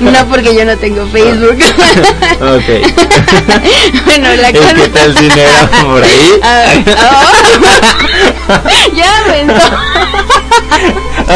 no, 0.00 0.26
porque 0.28 0.54
yo 0.54 0.64
no 0.64 0.76
tengo 0.76 1.06
Facebook. 1.06 1.58
Ah. 2.40 2.56
ok. 2.56 2.64
bueno, 4.04 4.34
la 4.36 4.52
cosa... 4.52 4.74
¿Qué 4.74 4.88
tal 4.88 5.14
dinero 5.14 5.50
por 5.84 6.02
ahí? 6.02 6.40
Ah, 6.42 6.74
oh. 6.86 7.58
Ya 8.94 9.18
aventó. 9.18 9.54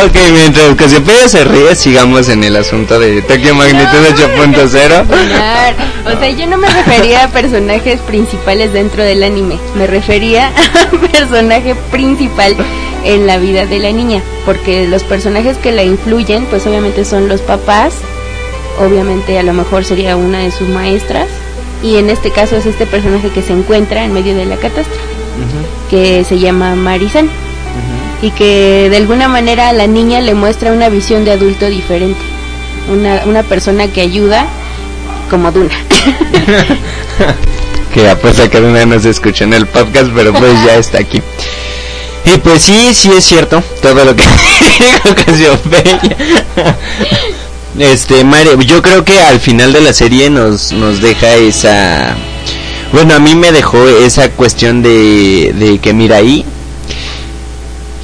ok, 0.04 0.16
mientras 0.32 0.74
Casiopea 0.74 1.28
se 1.28 1.44
ríe, 1.44 1.76
sigamos 1.76 2.28
en 2.28 2.42
el 2.42 2.56
asunto 2.56 2.98
de 2.98 3.22
Tokio 3.22 3.54
Magneto 3.54 4.00
de 4.00 4.12
Japón. 4.14 4.51
2.0. 4.52 5.74
O 6.04 6.18
sea, 6.18 6.30
yo 6.30 6.46
no 6.46 6.56
me 6.58 6.68
refería 6.68 7.24
a 7.24 7.28
personajes 7.28 8.00
principales 8.00 8.72
dentro 8.72 9.02
del 9.02 9.22
anime, 9.22 9.58
me 9.76 9.86
refería 9.86 10.48
a 10.92 11.12
personaje 11.12 11.74
principal 11.90 12.56
en 13.04 13.26
la 13.26 13.38
vida 13.38 13.66
de 13.66 13.78
la 13.78 13.92
niña, 13.92 14.22
porque 14.44 14.86
los 14.88 15.02
personajes 15.04 15.56
que 15.58 15.72
la 15.72 15.82
influyen, 15.82 16.44
pues 16.46 16.66
obviamente 16.66 17.04
son 17.04 17.28
los 17.28 17.40
papás, 17.40 17.94
obviamente 18.80 19.38
a 19.38 19.42
lo 19.42 19.52
mejor 19.52 19.84
sería 19.84 20.16
una 20.16 20.40
de 20.40 20.50
sus 20.50 20.68
maestras, 20.68 21.28
y 21.82 21.96
en 21.96 22.10
este 22.10 22.30
caso 22.30 22.56
es 22.56 22.66
este 22.66 22.86
personaje 22.86 23.30
que 23.30 23.42
se 23.42 23.52
encuentra 23.52 24.04
en 24.04 24.12
medio 24.12 24.34
de 24.34 24.44
la 24.44 24.56
catástrofe, 24.56 25.00
que 25.90 26.24
se 26.24 26.38
llama 26.38 26.74
Marisan, 26.74 27.28
y 28.22 28.30
que 28.30 28.88
de 28.88 28.96
alguna 28.96 29.28
manera 29.28 29.68
a 29.68 29.72
la 29.72 29.86
niña 29.86 30.20
le 30.20 30.34
muestra 30.34 30.72
una 30.72 30.88
visión 30.88 31.24
de 31.24 31.32
adulto 31.32 31.66
diferente 31.66 32.20
una, 32.88 33.22
una 33.26 33.42
persona 33.42 33.88
que 33.88 34.00
ayuda 34.00 34.46
como 35.30 35.52
Duna. 35.52 35.74
que 37.94 38.08
apuesta 38.08 38.48
que 38.48 38.58
una 38.58 38.86
no 38.86 38.98
se 39.00 39.10
escucha 39.10 39.44
en 39.44 39.54
el 39.54 39.66
podcast, 39.66 40.10
pero 40.14 40.32
pues 40.32 40.52
ya 40.64 40.76
está 40.76 40.98
aquí. 40.98 41.20
Y 42.24 42.38
pues 42.38 42.62
sí, 42.62 42.94
sí 42.94 43.10
es 43.16 43.24
cierto, 43.24 43.62
todo 43.80 44.04
lo 44.04 44.14
que 44.14 44.22
dijo. 45.32 45.58
Este, 47.78 48.24
Mario, 48.24 48.60
yo 48.60 48.82
creo 48.82 49.04
que 49.04 49.18
al 49.20 49.40
final 49.40 49.72
de 49.72 49.80
la 49.80 49.92
serie 49.92 50.30
nos, 50.30 50.72
nos 50.72 51.00
deja 51.00 51.34
esa... 51.34 52.14
Bueno, 52.92 53.14
a 53.14 53.18
mí 53.18 53.34
me 53.34 53.52
dejó 53.52 53.88
esa 53.88 54.30
cuestión 54.30 54.82
de, 54.82 55.54
de 55.58 55.78
que 55.78 55.94
Mirai 55.94 56.44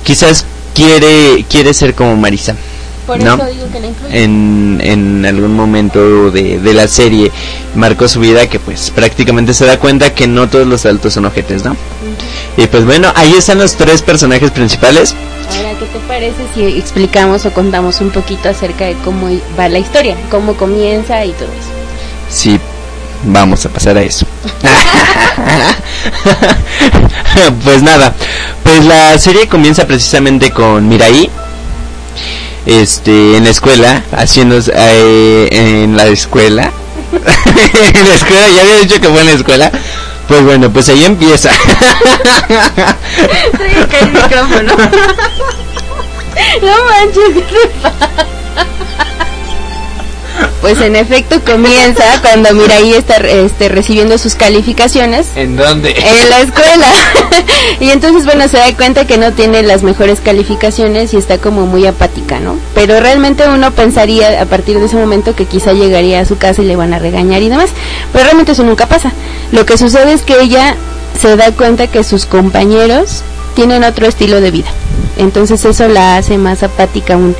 quizás 0.02 0.46
quiere, 0.74 1.44
quiere 1.50 1.74
ser 1.74 1.94
como 1.94 2.16
Marisa. 2.16 2.56
Por 3.08 3.24
¿no? 3.24 3.36
eso 3.36 3.46
digo 3.46 3.66
que 3.72 3.80
la 3.80 3.88
en, 4.14 4.78
en 4.82 5.24
algún 5.24 5.56
momento 5.56 6.30
de, 6.30 6.58
de 6.58 6.74
la 6.74 6.86
serie 6.86 7.32
marcó 7.74 8.06
su 8.06 8.20
vida 8.20 8.46
que 8.50 8.60
pues 8.60 8.90
prácticamente 8.90 9.54
se 9.54 9.64
da 9.64 9.78
cuenta 9.78 10.12
que 10.12 10.26
no 10.26 10.50
todos 10.50 10.66
los 10.66 10.84
adultos 10.84 11.14
son 11.14 11.24
ojetes, 11.24 11.64
¿no? 11.64 11.74
Y 12.58 12.66
pues 12.66 12.84
bueno, 12.84 13.10
ahí 13.16 13.32
están 13.32 13.56
los 13.56 13.76
tres 13.76 14.02
personajes 14.02 14.50
principales. 14.50 15.14
Ahora, 15.56 15.70
¿qué 15.78 15.86
te 15.86 15.98
parece 16.06 16.36
si 16.54 16.64
explicamos 16.78 17.46
o 17.46 17.54
contamos 17.54 18.02
un 18.02 18.10
poquito 18.10 18.50
acerca 18.50 18.84
de 18.84 18.92
cómo 19.02 19.30
va 19.58 19.70
la 19.70 19.78
historia, 19.78 20.14
cómo 20.30 20.52
comienza 20.52 21.24
y 21.24 21.32
todo 21.32 21.48
eso? 21.48 21.70
Sí, 22.28 22.60
vamos 23.24 23.64
a 23.64 23.70
pasar 23.70 23.96
a 23.96 24.02
eso. 24.02 24.26
pues 27.64 27.82
nada, 27.82 28.14
pues 28.62 28.84
la 28.84 29.18
serie 29.18 29.48
comienza 29.48 29.86
precisamente 29.86 30.50
con 30.50 30.88
Mirai, 30.88 31.27
este, 32.68 33.38
en 33.38 33.44
la 33.44 33.50
escuela, 33.50 34.02
haciendo, 34.12 34.60
eh, 34.74 35.48
en 35.50 35.96
la 35.96 36.06
escuela, 36.06 36.70
en 37.12 38.08
la 38.08 38.14
escuela, 38.14 38.46
ya 38.54 38.60
había 38.60 38.76
dicho 38.82 39.00
que 39.00 39.08
fue 39.08 39.20
en 39.20 39.26
la 39.26 39.32
escuela, 39.32 39.72
pues 40.28 40.44
bueno, 40.44 40.70
pues 40.70 40.88
ahí 40.90 41.04
empieza. 41.04 41.50
Pues 50.60 50.80
en 50.80 50.96
efecto 50.96 51.40
comienza 51.44 52.04
cuando 52.20 52.52
Mirai 52.52 52.92
está 52.94 53.16
este, 53.16 53.68
recibiendo 53.68 54.18
sus 54.18 54.34
calificaciones 54.34 55.28
¿En 55.36 55.56
dónde? 55.56 55.90
en 55.90 56.30
la 56.30 56.40
escuela. 56.42 56.86
y 57.80 57.90
entonces, 57.90 58.24
bueno, 58.24 58.48
se 58.48 58.56
da 58.58 58.74
cuenta 58.76 59.06
que 59.06 59.18
no 59.18 59.32
tiene 59.32 59.62
las 59.62 59.82
mejores 59.82 60.20
calificaciones 60.20 61.14
y 61.14 61.16
está 61.16 61.38
como 61.38 61.66
muy 61.66 61.86
apática, 61.86 62.40
¿no? 62.40 62.56
Pero 62.74 62.98
realmente 63.00 63.48
uno 63.48 63.70
pensaría 63.70 64.42
a 64.42 64.46
partir 64.46 64.78
de 64.80 64.86
ese 64.86 64.96
momento 64.96 65.36
que 65.36 65.46
quizá 65.46 65.72
llegaría 65.72 66.20
a 66.20 66.24
su 66.24 66.38
casa 66.38 66.62
y 66.62 66.66
le 66.66 66.76
van 66.76 66.92
a 66.92 66.98
regañar 66.98 67.40
y 67.42 67.48
demás. 67.48 67.70
Pero 68.12 68.24
realmente 68.24 68.52
eso 68.52 68.64
nunca 68.64 68.86
pasa. 68.86 69.12
Lo 69.52 69.64
que 69.64 69.78
sucede 69.78 70.12
es 70.12 70.22
que 70.22 70.40
ella 70.40 70.76
se 71.20 71.36
da 71.36 71.52
cuenta 71.52 71.86
que 71.86 72.02
sus 72.04 72.26
compañeros 72.26 73.22
tienen 73.54 73.84
otro 73.84 74.06
estilo 74.06 74.40
de 74.40 74.50
vida. 74.50 74.68
Entonces 75.16 75.64
eso 75.64 75.88
la 75.88 76.16
hace 76.16 76.38
más 76.38 76.62
apática 76.62 77.14
aún. 77.14 77.34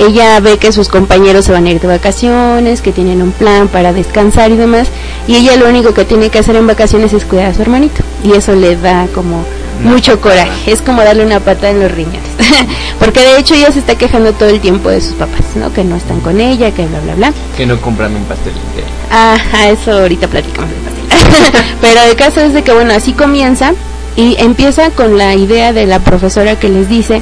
Ella 0.00 0.40
ve 0.40 0.56
que 0.56 0.72
sus 0.72 0.88
compañeros 0.88 1.44
se 1.44 1.52
van 1.52 1.66
a 1.66 1.70
ir 1.70 1.78
de 1.78 1.86
vacaciones, 1.86 2.80
que 2.80 2.90
tienen 2.90 3.20
un 3.20 3.32
plan 3.32 3.68
para 3.68 3.92
descansar 3.92 4.50
y 4.50 4.56
demás, 4.56 4.88
y 5.28 5.36
ella 5.36 5.56
lo 5.56 5.68
único 5.68 5.92
que 5.92 6.06
tiene 6.06 6.30
que 6.30 6.38
hacer 6.38 6.56
en 6.56 6.66
vacaciones 6.66 7.12
es 7.12 7.26
cuidar 7.26 7.50
a 7.50 7.54
su 7.54 7.60
hermanito, 7.60 8.00
y 8.24 8.32
eso 8.32 8.54
le 8.54 8.76
da 8.76 9.08
como 9.14 9.44
mucho 9.84 10.18
coraje, 10.18 10.72
es 10.72 10.80
como 10.80 11.02
darle 11.02 11.26
una 11.26 11.40
pata 11.40 11.68
en 11.68 11.80
los 11.80 11.92
riñones, 11.92 12.30
porque 12.98 13.20
de 13.20 13.38
hecho 13.38 13.54
ella 13.54 13.70
se 13.72 13.80
está 13.80 13.96
quejando 13.96 14.32
todo 14.32 14.48
el 14.48 14.60
tiempo 14.60 14.88
de 14.88 15.02
sus 15.02 15.12
papás, 15.12 15.42
¿no? 15.54 15.70
Que 15.70 15.84
no 15.84 15.96
están 15.96 16.20
con 16.20 16.40
ella, 16.40 16.70
que 16.70 16.86
bla 16.86 17.00
bla 17.00 17.14
bla. 17.16 17.32
Que 17.54 17.66
no 17.66 17.78
compran 17.78 18.16
un 18.16 18.24
pastel 18.24 18.54
entero. 18.68 18.86
Ajá, 19.10 19.68
eso 19.68 19.92
ahorita 19.92 20.28
platicamos 20.28 20.70
del 20.70 20.80
pastel. 20.80 21.64
Pero 21.82 22.00
el 22.08 22.16
caso 22.16 22.40
es 22.40 22.54
de 22.54 22.62
que, 22.62 22.72
bueno, 22.72 22.94
así 22.94 23.12
comienza 23.12 23.74
y 24.16 24.36
empieza 24.38 24.88
con 24.90 25.18
la 25.18 25.34
idea 25.34 25.74
de 25.74 25.84
la 25.84 25.98
profesora 25.98 26.58
que 26.58 26.70
les 26.70 26.88
dice 26.88 27.20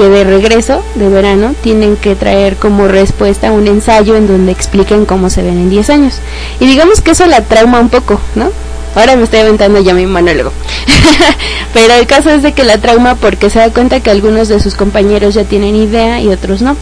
que 0.00 0.08
de 0.08 0.24
regreso 0.24 0.82
de 0.94 1.10
verano 1.10 1.54
tienen 1.60 1.94
que 1.94 2.14
traer 2.14 2.56
como 2.56 2.88
respuesta 2.88 3.52
un 3.52 3.66
ensayo 3.66 4.16
en 4.16 4.26
donde 4.26 4.50
expliquen 4.50 5.04
cómo 5.04 5.28
se 5.28 5.42
ven 5.42 5.58
en 5.58 5.68
10 5.68 5.90
años. 5.90 6.14
Y 6.58 6.64
digamos 6.64 7.02
que 7.02 7.10
eso 7.10 7.26
la 7.26 7.42
trauma 7.42 7.80
un 7.80 7.90
poco, 7.90 8.18
¿no? 8.34 8.50
Ahora 8.94 9.14
me 9.16 9.24
estoy 9.24 9.40
aventando 9.40 9.78
ya 9.78 9.92
mi 9.92 10.06
monólogo. 10.06 10.52
Pero 11.74 11.92
el 11.92 12.06
caso 12.06 12.30
es 12.30 12.42
de 12.42 12.54
que 12.54 12.64
la 12.64 12.78
trauma 12.78 13.16
porque 13.16 13.50
se 13.50 13.58
da 13.58 13.68
cuenta 13.68 14.00
que 14.00 14.10
algunos 14.10 14.48
de 14.48 14.58
sus 14.60 14.74
compañeros 14.74 15.34
ya 15.34 15.44
tienen 15.44 15.76
idea 15.76 16.18
y 16.18 16.28
otros 16.28 16.62
no. 16.62 16.78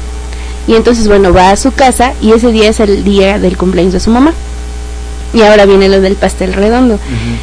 Y 0.68 0.76
entonces, 0.76 1.08
bueno, 1.08 1.32
va 1.32 1.50
a 1.50 1.56
su 1.56 1.72
casa 1.72 2.12
y 2.22 2.34
ese 2.34 2.52
día 2.52 2.68
es 2.68 2.78
el 2.78 3.02
día 3.02 3.40
del 3.40 3.56
cumpleaños 3.56 3.94
de 3.94 4.00
su 4.00 4.10
mamá. 4.10 4.32
Y 5.34 5.42
ahora 5.42 5.66
viene 5.66 5.88
lo 5.88 6.00
del 6.00 6.14
pastel 6.14 6.52
redondo. 6.52 7.00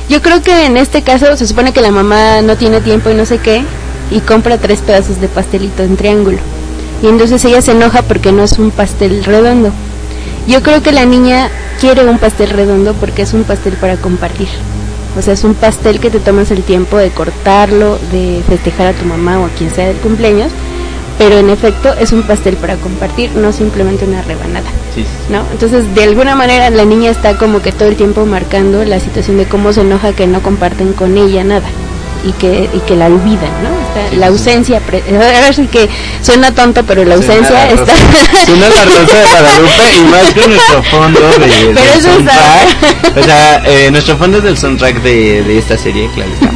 Yo 0.07 0.21
creo 0.21 0.41
que 0.41 0.67
en 0.67 0.77
este 0.77 1.01
caso 1.01 1.35
se 1.35 1.45
supone 1.45 1.73
que 1.73 1.81
la 1.81 1.91
mamá 1.91 2.41
no 2.43 2.55
tiene 2.55 2.79
tiempo 2.79 3.09
y 3.09 3.13
no 3.13 3.25
sé 3.25 3.39
qué, 3.39 3.65
y 4.11 4.19
compra 4.19 4.57
tres 4.57 4.79
pedazos 4.79 5.19
de 5.19 5.27
pastelito 5.27 5.83
en 5.83 5.97
triángulo. 5.97 6.37
Y 7.01 7.07
entonces 7.07 7.43
ella 7.45 7.61
se 7.61 7.71
enoja 7.71 8.01
porque 8.01 8.31
no 8.31 8.43
es 8.43 8.57
un 8.57 8.71
pastel 8.71 9.23
redondo. 9.23 9.71
Yo 10.47 10.61
creo 10.61 10.81
que 10.81 10.91
la 10.91 11.05
niña 11.05 11.49
quiere 11.79 12.05
un 12.05 12.19
pastel 12.19 12.49
redondo 12.49 12.93
porque 12.93 13.23
es 13.23 13.33
un 13.33 13.43
pastel 13.43 13.73
para 13.73 13.97
compartir. 13.97 14.47
O 15.17 15.21
sea, 15.21 15.33
es 15.33 15.43
un 15.43 15.55
pastel 15.55 15.99
que 15.99 16.09
te 16.09 16.19
tomas 16.19 16.51
el 16.51 16.63
tiempo 16.63 16.97
de 16.97 17.09
cortarlo, 17.09 17.97
de 18.11 18.41
festejar 18.47 18.87
a 18.87 18.93
tu 18.93 19.05
mamá 19.05 19.39
o 19.39 19.45
a 19.45 19.49
quien 19.49 19.73
sea 19.73 19.87
del 19.87 19.97
cumpleaños, 19.97 20.51
pero 21.17 21.37
en 21.37 21.49
efecto 21.49 21.93
es 21.93 22.11
un 22.11 22.23
pastel 22.23 22.57
para 22.57 22.75
compartir, 22.75 23.31
no 23.31 23.53
simplemente 23.53 24.05
una 24.05 24.21
rebanada. 24.23 24.69
Sí, 24.93 25.03
sí. 25.03 25.07
¿no? 25.29 25.43
Entonces, 25.51 25.95
de 25.95 26.03
alguna 26.03 26.35
manera 26.35 26.69
la 26.69 26.83
niña 26.83 27.11
está 27.11 27.37
como 27.37 27.61
que 27.61 27.71
todo 27.71 27.87
el 27.87 27.95
tiempo 27.95 28.25
marcando 28.25 28.83
la 28.83 28.99
situación 28.99 29.37
de 29.37 29.45
cómo 29.45 29.71
se 29.71 29.81
enoja 29.81 30.13
que 30.13 30.27
no 30.27 30.41
comparten 30.41 30.93
con 30.93 31.17
ella 31.17 31.43
nada 31.43 31.67
y 32.25 32.31
que, 32.33 32.69
y 32.73 32.79
que 32.79 32.95
la 32.95 33.05
olvidan, 33.07 33.51
¿no? 33.63 33.69
Está- 33.69 34.09
Sí, 34.09 34.17
la 34.17 34.27
ausencia, 34.27 34.81
ahora 35.09 35.53
sí 35.53 35.67
que 35.67 35.87
suena 36.21 36.53
tonto, 36.53 36.83
pero 36.85 37.05
la 37.05 37.15
ausencia 37.15 37.69
está... 37.71 37.93
Suena 38.45 38.67
la 38.75 38.83
rosa 38.85 39.17
de 39.17 39.25
Guadalupe 39.29 39.83
y 39.97 40.01
más 40.11 40.33
que 40.33 40.47
nuestro 40.47 40.83
fondo 40.83 41.19
de, 41.21 41.37
Pero 41.39 41.67
del 41.73 41.77
eso 41.77 42.01
soundtrack. 42.11 43.17
O 43.17 43.23
sea, 43.23 43.63
eh, 43.65 43.89
nuestro 43.91 44.17
fondo 44.17 44.37
es 44.39 44.43
del 44.43 44.57
soundtrack 44.57 45.01
de, 45.01 45.43
de 45.43 45.57
esta 45.57 45.77
serie, 45.77 46.09
claro 46.13 46.29
está. 46.33 46.51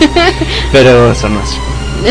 Pero 0.73 1.15
son 1.15 1.35
nuestros. 1.35 1.61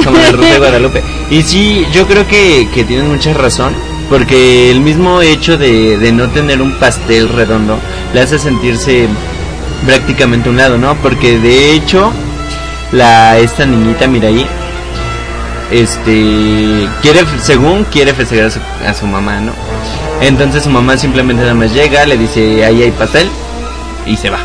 Como 0.05 0.19
la 0.19 0.31
rosa 0.33 0.49
de 0.53 0.59
Guadalupe. 0.59 1.03
Y 1.31 1.43
sí, 1.43 1.87
yo 1.93 2.07
creo 2.07 2.27
que, 2.27 2.69
que 2.75 2.85
tienes 2.85 3.07
mucha 3.07 3.33
razón. 3.35 3.75
Porque 4.09 4.71
el 4.71 4.81
mismo 4.81 5.21
hecho 5.21 5.59
de, 5.59 5.99
de 5.99 6.13
no 6.13 6.31
tener 6.31 6.63
un 6.63 6.73
pastel 6.79 7.29
redondo 7.29 7.79
le 8.15 8.21
hace 8.23 8.39
sentirse 8.39 9.07
prácticamente 9.85 10.49
un 10.49 10.57
lado, 10.57 10.79
¿no? 10.79 10.95
Porque 10.97 11.39
de 11.39 11.73
hecho, 11.73 12.11
la 12.93 13.39
esta 13.39 13.67
niñita 13.67 14.07
Mirai 14.07 14.47
este 15.71 16.89
quiere 17.03 17.21
según 17.43 17.85
quiere 17.85 18.15
festejar 18.15 18.47
a 18.47 18.51
su, 18.51 18.61
a 18.87 18.95
su 18.95 19.07
mamá 19.07 19.41
no 19.41 19.53
entonces 20.21 20.65
su 20.65 20.71
mamá 20.71 20.97
simplemente 20.97 21.43
nada 21.43 21.55
más 21.55 21.73
llega 21.73 22.07
le 22.07 22.17
dice 22.17 22.65
ahí 22.65 22.83
hay 22.83 22.91
pastel 22.93 23.29
y 24.09 24.17
se 24.17 24.31
va. 24.31 24.39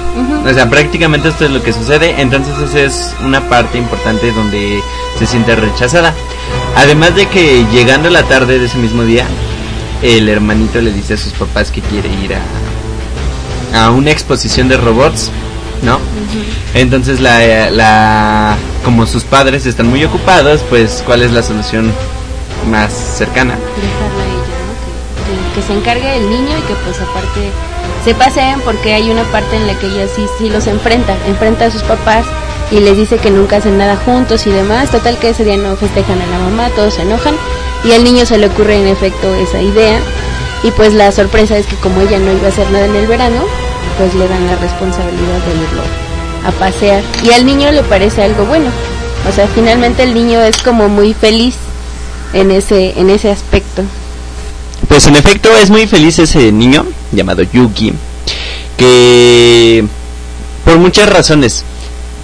O 0.45 0.53
sea 0.53 0.69
prácticamente 0.69 1.29
esto 1.29 1.45
es 1.45 1.51
lo 1.51 1.63
que 1.63 1.73
sucede. 1.73 2.21
Entonces 2.21 2.53
esa 2.59 2.79
es 2.81 3.15
una 3.23 3.47
parte 3.49 3.77
importante 3.77 4.31
donde 4.31 4.81
se 5.17 5.25
siente 5.25 5.55
rechazada. 5.55 6.13
Además 6.75 7.15
de 7.15 7.27
que 7.27 7.65
llegando 7.71 8.09
la 8.09 8.23
tarde 8.23 8.59
de 8.59 8.65
ese 8.65 8.77
mismo 8.77 9.03
día 9.03 9.25
el 10.01 10.27
hermanito 10.27 10.81
le 10.81 10.91
dice 10.91 11.13
a 11.13 11.17
sus 11.17 11.31
papás 11.33 11.71
que 11.71 11.81
quiere 11.81 12.09
ir 12.09 12.33
a 12.35 12.41
a 13.73 13.89
una 13.89 14.11
exposición 14.11 14.67
de 14.67 14.77
robots, 14.77 15.31
¿no? 15.83 15.99
Entonces 16.73 17.19
la, 17.19 17.69
la 17.69 18.55
como 18.83 19.05
sus 19.05 19.23
padres 19.23 19.65
están 19.65 19.87
muy 19.89 20.03
ocupados, 20.03 20.61
pues 20.69 21.03
¿cuál 21.05 21.21
es 21.21 21.31
la 21.31 21.43
solución 21.43 21.91
más 22.69 22.91
cercana? 22.93 23.53
Dejarla 23.55 24.23
a 24.23 24.27
ella, 24.27 24.57
¿no? 24.65 24.73
Que, 25.53 25.55
que- 25.55 25.61
que 25.61 25.67
se 25.67 25.73
encargue 25.73 26.17
el 26.17 26.29
niño 26.29 26.57
y 26.57 26.61
que 26.61 26.73
pues 26.85 26.97
aparte 27.01 27.49
se 28.03 28.13
paseen 28.15 28.59
porque 28.61 28.93
hay 28.93 29.09
una 29.11 29.23
parte 29.25 29.55
en 29.55 29.67
la 29.67 29.73
que 29.79 29.87
ella 29.87 30.07
sí, 30.13 30.25
sí 30.37 30.49
los 30.49 30.67
enfrenta, 30.67 31.15
enfrenta 31.27 31.65
a 31.65 31.71
sus 31.71 31.83
papás 31.83 32.25
y 32.71 32.79
les 32.79 32.97
dice 32.97 33.17
que 33.17 33.29
nunca 33.29 33.57
hacen 33.57 33.77
nada 33.77 33.95
juntos 33.97 34.47
y 34.47 34.49
demás, 34.51 34.89
total 34.89 35.17
que 35.19 35.29
ese 35.29 35.43
día 35.45 35.57
no 35.57 35.75
festejan 35.75 36.19
a 36.21 36.25
la 36.25 36.39
mamá, 36.39 36.69
todos 36.75 36.95
se 36.95 37.03
enojan 37.03 37.35
y 37.83 37.91
al 37.91 38.03
niño 38.03 38.25
se 38.25 38.37
le 38.37 38.47
ocurre 38.47 38.77
en 38.81 38.87
efecto 38.87 39.33
esa 39.35 39.61
idea 39.61 39.99
y 40.63 40.71
pues 40.71 40.93
la 40.93 41.11
sorpresa 41.11 41.57
es 41.57 41.65
que 41.67 41.75
como 41.75 42.01
ella 42.01 42.17
no 42.19 42.31
iba 42.31 42.45
a 42.47 42.49
hacer 42.49 42.69
nada 42.71 42.85
en 42.85 42.95
el 42.95 43.05
verano, 43.07 43.41
pues 43.97 44.13
le 44.15 44.27
dan 44.27 44.45
la 44.47 44.55
responsabilidad 44.55 45.39
de 45.45 45.53
irlo 45.63 45.83
a 46.45 46.51
pasear 46.51 47.03
y 47.23 47.31
al 47.31 47.45
niño 47.45 47.71
le 47.71 47.83
parece 47.83 48.23
algo 48.23 48.45
bueno, 48.45 48.69
o 49.29 49.31
sea, 49.31 49.47
finalmente 49.47 50.03
el 50.03 50.13
niño 50.13 50.41
es 50.41 50.57
como 50.57 50.89
muy 50.89 51.13
feliz 51.13 51.55
en 52.33 52.51
ese 52.51 52.99
en 52.99 53.09
ese 53.09 53.31
aspecto. 53.31 53.83
Pues 54.87 55.07
en 55.07 55.15
efecto 55.15 55.49
es 55.61 55.69
muy 55.69 55.87
feliz 55.87 56.19
ese 56.19 56.51
niño 56.51 56.85
llamado 57.11 57.43
Yuki, 57.43 57.93
que 58.77 59.85
por 60.65 60.77
muchas 60.77 61.09
razones. 61.09 61.63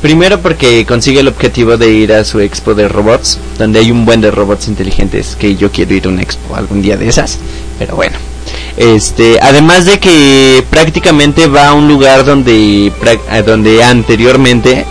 Primero 0.01 0.39
porque 0.39 0.85
consigue 0.85 1.19
el 1.19 1.27
objetivo 1.27 1.75
de 1.75 1.91
ir 1.91 2.13
a 2.13 2.23
su 2.23 2.39
expo 2.39 2.73
de 2.73 2.87
robots, 2.87 3.37
donde 3.57 3.79
hay 3.79 3.91
un 3.91 4.05
buen 4.05 4.21
de 4.21 4.31
robots 4.31 4.69
inteligentes, 4.69 5.35
que 5.37 5.57
yo 5.57 5.71
quiero 5.73 5.93
ir 5.93 6.05
a 6.05 6.09
una 6.09 6.21
expo 6.21 6.55
algún 6.55 6.81
día 6.81 6.95
de 6.95 7.09
esas, 7.09 7.37
pero 7.77 7.97
bueno. 7.97 8.15
Este, 8.77 9.39
además 9.41 9.85
de 9.85 9.99
que 9.99 10.63
prácticamente 10.69 11.47
va 11.47 11.69
a 11.69 11.73
un 11.73 11.87
lugar 11.87 12.25
donde 12.25 12.91
a 13.29 13.41
donde 13.41 13.83
anteriormente 13.83 14.85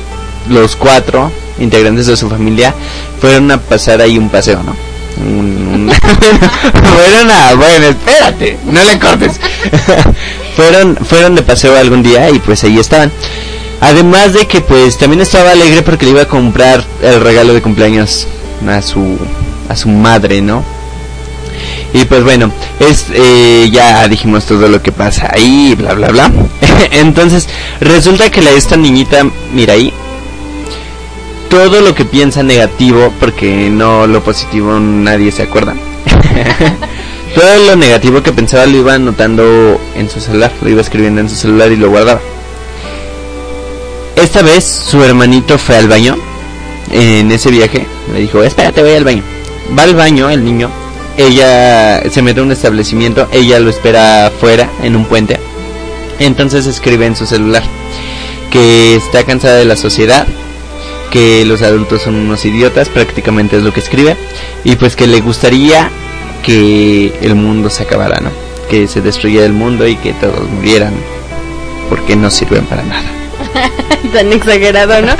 los 0.48 0.76
cuatro 0.76 1.30
integrantes 1.58 2.06
de 2.06 2.16
su 2.16 2.28
familia 2.28 2.74
fueron 3.20 3.50
a 3.50 3.60
pasar 3.60 4.00
ahí 4.00 4.18
un 4.18 4.28
paseo, 4.28 4.62
¿no? 4.62 4.76
Fueron 6.94 7.30
a, 7.30 7.54
bueno, 7.54 7.86
espérate, 7.86 8.58
no 8.66 8.84
le 8.84 8.98
cortes. 8.98 9.40
fueron, 10.56 10.96
fueron 10.96 11.34
de 11.34 11.42
paseo 11.42 11.76
algún 11.76 12.02
día 12.02 12.30
y 12.30 12.38
pues 12.38 12.62
ahí 12.64 12.78
estaban. 12.78 13.10
Además 13.80 14.32
de 14.32 14.46
que 14.46 14.60
pues 14.60 14.96
también 14.98 15.20
estaba 15.20 15.50
alegre 15.52 15.82
porque 15.82 16.04
le 16.04 16.12
iba 16.12 16.22
a 16.22 16.28
comprar 16.28 16.84
el 17.02 17.20
regalo 17.20 17.54
de 17.54 17.62
cumpleaños 17.62 18.28
a 18.68 18.82
su, 18.82 19.18
a 19.68 19.76
su 19.76 19.88
madre, 19.88 20.40
¿no? 20.40 20.64
Y 21.92 22.04
pues 22.04 22.22
bueno, 22.22 22.52
es 22.80 23.06
eh, 23.12 23.68
ya 23.72 24.06
dijimos 24.08 24.44
todo 24.44 24.68
lo 24.68 24.82
que 24.82 24.92
pasa 24.92 25.30
ahí, 25.32 25.74
bla 25.76 25.94
bla 25.94 26.08
bla. 26.08 26.30
Entonces, 26.90 27.48
resulta 27.80 28.30
que 28.30 28.42
la 28.42 28.50
esta 28.50 28.76
niñita, 28.76 29.24
mira 29.52 29.72
ahí, 29.74 29.92
todo 31.48 31.80
lo 31.80 31.94
que 31.94 32.04
piensa 32.04 32.42
negativo, 32.42 33.12
porque 33.18 33.70
no 33.70 34.06
lo 34.06 34.22
positivo 34.22 34.78
nadie 34.78 35.32
se 35.32 35.44
acuerda. 35.44 35.74
todo 37.34 37.64
lo 37.66 37.76
negativo 37.76 38.22
que 38.22 38.32
pensaba 38.32 38.66
lo 38.66 38.76
iba 38.76 38.94
anotando 38.94 39.80
en 39.94 40.10
su 40.10 40.20
celular, 40.20 40.52
lo 40.60 40.68
iba 40.68 40.82
escribiendo 40.82 41.20
en 41.20 41.28
su 41.28 41.36
celular 41.36 41.72
y 41.72 41.76
lo 41.76 41.88
guardaba. 41.88 42.20
Esta 44.14 44.42
vez 44.42 44.64
su 44.64 45.02
hermanito 45.02 45.58
fue 45.58 45.76
al 45.76 45.88
baño 45.88 46.16
en 46.90 47.30
ese 47.30 47.50
viaje. 47.50 47.86
Le 48.12 48.20
dijo, 48.20 48.42
espérate, 48.42 48.82
voy 48.82 48.94
al 48.94 49.04
baño. 49.04 49.22
Va 49.78 49.84
al 49.84 49.94
baño 49.94 50.28
el 50.28 50.44
niño. 50.44 50.70
Ella 51.18 52.00
se 52.10 52.22
mete 52.22 52.40
a 52.40 52.44
un 52.44 52.52
establecimiento. 52.52 53.28
Ella 53.32 53.60
lo 53.60 53.68
espera 53.68 54.28
afuera 54.28 54.70
en 54.82 54.96
un 54.96 55.04
puente. 55.04 55.38
Entonces 56.18 56.66
escribe 56.66 57.06
en 57.06 57.16
su 57.16 57.26
celular 57.26 57.62
que 58.50 58.96
está 58.96 59.24
cansada 59.24 59.56
de 59.56 59.64
la 59.64 59.76
sociedad, 59.76 60.26
que 61.10 61.44
los 61.44 61.62
adultos 61.62 62.02
son 62.02 62.14
unos 62.14 62.44
idiotas, 62.44 62.88
prácticamente 62.88 63.56
es 63.56 63.62
lo 63.62 63.72
que 63.72 63.80
escribe, 63.80 64.16
y 64.64 64.76
pues 64.76 64.96
que 64.96 65.06
le 65.06 65.20
gustaría 65.20 65.90
que 66.42 67.12
el 67.20 67.34
mundo 67.34 67.68
se 67.68 67.82
acabara, 67.82 68.20
¿no? 68.20 68.30
Que 68.70 68.88
se 68.88 69.00
destruyera 69.00 69.44
el 69.44 69.52
mundo 69.52 69.86
y 69.86 69.96
que 69.96 70.12
todos 70.14 70.48
murieran 70.48 70.94
porque 71.88 72.16
no 72.16 72.30
sirven 72.30 72.64
para 72.64 72.82
nada. 72.82 73.17
Tan 74.12 74.32
exagerado, 74.32 75.02
¿no? 75.02 75.12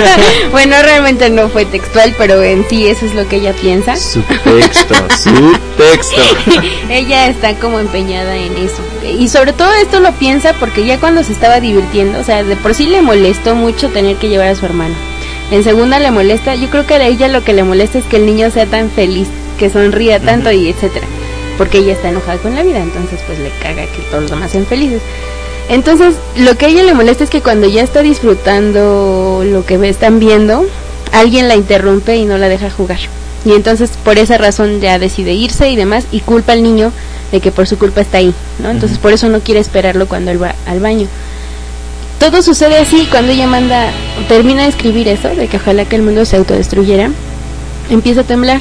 bueno, 0.50 0.76
realmente 0.82 1.30
no 1.30 1.48
fue 1.48 1.64
textual, 1.64 2.14
pero 2.18 2.42
en 2.42 2.66
sí 2.68 2.86
eso 2.86 3.06
es 3.06 3.14
lo 3.14 3.26
que 3.28 3.36
ella 3.36 3.52
piensa. 3.52 3.96
Su 3.96 4.20
texto, 4.22 4.94
su 5.22 5.56
texto. 5.76 6.22
ella 6.90 7.28
está 7.28 7.54
como 7.54 7.78
empeñada 7.80 8.36
en 8.36 8.56
eso. 8.56 8.82
Y 9.18 9.28
sobre 9.28 9.52
todo 9.52 9.72
esto 9.74 10.00
lo 10.00 10.12
piensa 10.12 10.52
porque 10.54 10.84
ya 10.84 10.98
cuando 10.98 11.22
se 11.22 11.32
estaba 11.32 11.60
divirtiendo, 11.60 12.18
o 12.18 12.24
sea, 12.24 12.42
de 12.42 12.56
por 12.56 12.74
sí 12.74 12.86
le 12.86 13.02
molestó 13.02 13.54
mucho 13.54 13.88
tener 13.90 14.16
que 14.16 14.28
llevar 14.28 14.48
a 14.48 14.54
su 14.54 14.64
hermano. 14.66 14.94
En 15.50 15.62
segunda 15.62 15.98
le 15.98 16.10
molesta, 16.10 16.54
yo 16.54 16.70
creo 16.70 16.86
que 16.86 16.94
a 16.94 17.06
ella 17.06 17.28
lo 17.28 17.44
que 17.44 17.52
le 17.52 17.64
molesta 17.64 17.98
es 17.98 18.04
que 18.04 18.16
el 18.16 18.26
niño 18.26 18.50
sea 18.50 18.66
tan 18.66 18.90
feliz, 18.90 19.28
que 19.58 19.70
sonría 19.70 20.18
tanto 20.18 20.50
y 20.50 20.68
etcétera. 20.68 21.06
Porque 21.58 21.78
ella 21.78 21.92
está 21.92 22.08
enojada 22.08 22.38
con 22.38 22.54
la 22.54 22.62
vida, 22.62 22.78
entonces 22.78 23.20
pues 23.26 23.38
le 23.38 23.50
caga 23.62 23.82
que 23.86 24.02
todos 24.10 24.22
los 24.22 24.30
demás 24.30 24.50
sean 24.50 24.66
felices. 24.66 25.02
Entonces, 25.68 26.14
lo 26.36 26.56
que 26.56 26.66
a 26.66 26.68
ella 26.68 26.82
le 26.82 26.94
molesta 26.94 27.24
es 27.24 27.30
que 27.30 27.40
cuando 27.40 27.66
ya 27.66 27.82
está 27.82 28.02
disfrutando 28.02 29.42
lo 29.44 29.64
que 29.64 29.74
están 29.88 30.20
viendo, 30.20 30.66
alguien 31.12 31.48
la 31.48 31.56
interrumpe 31.56 32.16
y 32.16 32.24
no 32.24 32.38
la 32.38 32.48
deja 32.48 32.70
jugar. 32.70 32.98
Y 33.44 33.52
entonces, 33.52 33.90
por 34.04 34.18
esa 34.18 34.38
razón, 34.38 34.80
ya 34.80 34.98
decide 34.98 35.32
irse 35.32 35.70
y 35.70 35.76
demás, 35.76 36.06
y 36.12 36.20
culpa 36.20 36.52
al 36.52 36.62
niño 36.62 36.92
de 37.32 37.40
que 37.40 37.50
por 37.50 37.66
su 37.66 37.78
culpa 37.78 38.00
está 38.00 38.18
ahí, 38.18 38.34
¿no? 38.62 38.70
Entonces, 38.70 38.98
por 38.98 39.12
eso 39.12 39.28
no 39.28 39.40
quiere 39.40 39.60
esperarlo 39.60 40.06
cuando 40.06 40.30
él 40.30 40.42
va 40.42 40.54
al 40.66 40.80
baño. 40.80 41.08
Todo 42.18 42.42
sucede 42.42 42.78
así 42.78 43.06
cuando 43.10 43.32
ella 43.32 43.46
manda, 43.46 43.90
termina 44.28 44.62
de 44.62 44.68
escribir 44.68 45.08
eso, 45.08 45.28
de 45.28 45.48
que 45.48 45.56
ojalá 45.56 45.84
que 45.84 45.96
el 45.96 46.02
mundo 46.02 46.24
se 46.24 46.36
autodestruyera, 46.36 47.10
empieza 47.90 48.22
a 48.22 48.24
temblar. 48.24 48.60